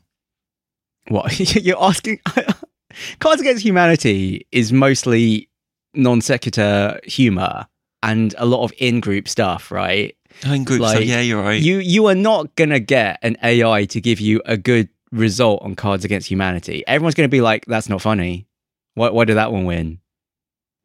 What 1.08 1.40
you're 1.56 1.82
asking? 1.82 2.20
Cards 3.20 3.42
Against 3.42 3.64
Humanity 3.64 4.48
is 4.52 4.72
mostly 4.72 5.50
non 5.94 6.22
sequitur 6.22 7.00
humor 7.04 7.68
and 8.04 8.36
a 8.38 8.46
lot 8.46 8.64
of 8.64 8.74
in-group 8.78 9.28
stuff, 9.28 9.72
right? 9.72 10.16
In 10.44 10.64
groups, 10.64 10.92
so 10.92 11.00
Like, 11.00 11.06
yeah, 11.08 11.22
you're 11.22 11.42
right. 11.42 11.62
You 11.62 11.78
you 11.78 12.06
are 12.08 12.16
not 12.16 12.56
gonna 12.56 12.80
get 12.80 13.20
an 13.22 13.38
AI 13.44 13.86
to 13.86 14.02
give 14.02 14.20
you 14.20 14.42
a 14.46 14.58
good 14.58 14.90
result 15.12 15.62
on 15.62 15.76
Cards 15.76 16.04
Against 16.04 16.30
Humanity. 16.30 16.84
Everyone's 16.88 17.16
gonna 17.16 17.30
be 17.30 17.42
like, 17.42 17.66
"That's 17.66 17.88
not 17.88 18.02
funny," 18.02 18.48
Why 18.96 19.10
why 19.10 19.26
did 19.26 19.38
that 19.38 19.52
one 19.52 19.66
win? 19.66 20.00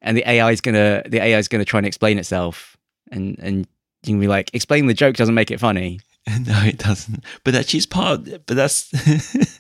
And 0.03 0.17
the 0.17 0.29
AI 0.29 0.51
is 0.53 0.61
gonna 0.61 1.03
the 1.07 1.21
AI 1.23 1.39
is 1.39 1.49
gonna 1.49 1.65
try 1.65 1.79
and 1.79 1.87
explain 1.87 2.19
itself, 2.19 2.77
and 3.11 3.39
and 3.41 3.67
you 4.03 4.15
can 4.15 4.21
be 4.21 4.29
like, 4.29 4.51
explain 4.55 4.87
the 4.87 4.95
joke 4.95 5.17
doesn't 5.17 5.35
make 5.35 5.51
it 5.51 5.61
funny. 5.61 6.01
no, 6.29 6.61
it 6.65 6.79
doesn't. 6.79 7.25
But 7.45 7.55
actually, 7.55 7.79
it's 7.79 7.87
part. 7.87 8.25
But 8.47 8.57
that's 8.57 8.91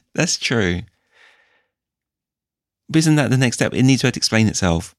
that's 0.14 0.38
true. 0.38 0.82
But 2.88 2.98
isn't 2.98 3.16
that 3.16 3.30
the 3.30 3.36
next 3.38 3.56
step? 3.56 3.72
It 3.74 3.82
needs 3.84 4.02
to 4.02 4.08
explain 4.08 4.48
itself. 4.48 4.94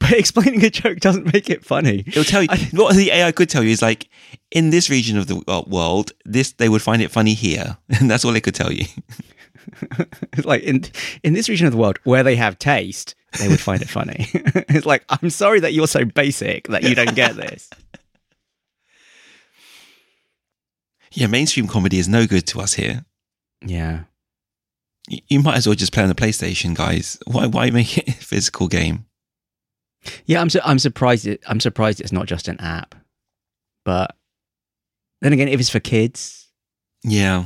But 0.00 0.12
explaining 0.18 0.64
a 0.64 0.70
joke 0.70 1.00
doesn't 1.00 1.32
make 1.32 1.50
it 1.50 1.64
funny. 1.64 2.04
It'll 2.06 2.24
tell 2.24 2.42
you 2.42 2.48
I- 2.50 2.68
what 2.72 2.96
the 2.96 3.10
AI 3.10 3.32
could 3.32 3.48
tell 3.50 3.62
you 3.62 3.70
is 3.70 3.82
like 3.82 4.08
in 4.50 4.70
this 4.70 4.88
region 4.90 5.18
of 5.18 5.26
the 5.26 5.64
world, 5.66 6.12
this 6.24 6.52
they 6.52 6.68
would 6.68 6.82
find 6.82 7.02
it 7.02 7.10
funny 7.10 7.34
here, 7.34 7.76
and 8.00 8.10
that's 8.10 8.24
all 8.24 8.34
it 8.36 8.42
could 8.42 8.54
tell 8.54 8.72
you. 8.72 8.86
It's 10.32 10.44
like 10.46 10.62
in 10.62 10.84
in 11.22 11.34
this 11.34 11.48
region 11.48 11.66
of 11.66 11.72
the 11.72 11.78
world 11.78 11.98
where 12.04 12.22
they 12.22 12.36
have 12.36 12.58
taste, 12.58 13.14
they 13.38 13.48
would 13.48 13.60
find 13.60 13.80
it 13.82 13.88
funny. 13.88 14.26
it's 14.32 14.86
like 14.86 15.04
I'm 15.08 15.30
sorry 15.30 15.60
that 15.60 15.72
you're 15.72 15.86
so 15.86 16.04
basic 16.04 16.68
that 16.68 16.82
you 16.82 16.94
don't 16.94 17.14
get 17.14 17.36
this. 17.36 17.70
Yeah, 21.12 21.26
mainstream 21.26 21.66
comedy 21.68 21.98
is 21.98 22.08
no 22.08 22.26
good 22.26 22.46
to 22.48 22.60
us 22.60 22.74
here. 22.74 23.04
Yeah. 23.64 24.04
You, 25.08 25.18
you 25.28 25.40
might 25.40 25.56
as 25.56 25.66
well 25.66 25.76
just 25.76 25.92
play 25.92 26.02
on 26.02 26.08
the 26.08 26.14
PlayStation, 26.14 26.74
guys. 26.74 27.18
Why 27.26 27.46
why 27.46 27.70
make 27.70 27.98
it 27.98 28.08
a 28.08 28.12
physical 28.30 28.68
game? 28.68 29.06
Yeah, 30.26 30.40
I'm 30.40 30.50
su- 30.50 30.60
I'm 30.64 30.78
surprised 30.78 31.26
it, 31.26 31.42
I'm 31.46 31.60
surprised 31.60 32.00
it's 32.00 32.12
not 32.12 32.26
just 32.26 32.48
an 32.48 32.58
app. 32.60 32.94
But 33.84 34.16
then 35.20 35.32
again, 35.32 35.48
if 35.48 35.60
it's 35.60 35.68
for 35.70 35.80
kids, 35.80 36.48
Yeah, 37.04 37.44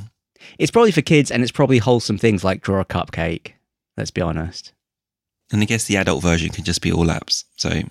it's 0.59 0.71
probably 0.71 0.93
for 0.93 1.03
kids 1.03 1.31
and 1.31 1.43
it's 1.43 1.53
probably 1.53 1.79
wholesome 1.79 2.19
things 2.19 2.45
like 2.45 2.63
draw 2.63 2.81
a 2.81 2.85
cupcake. 2.85 3.53
Let's 3.97 4.11
be 4.11 4.21
honest. 4.21 4.73
and 5.53 5.63
I 5.63 5.65
guess 5.65 5.85
the 5.85 5.97
adult 5.97 6.23
version 6.23 6.51
can 6.51 6.65
just 6.65 6.83
be 6.83 6.93
all 6.93 7.07
apps. 7.07 7.45
So 7.57 7.83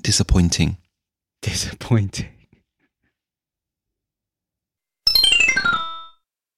disappointing. 0.00 0.76
Disappointing. 1.42 2.28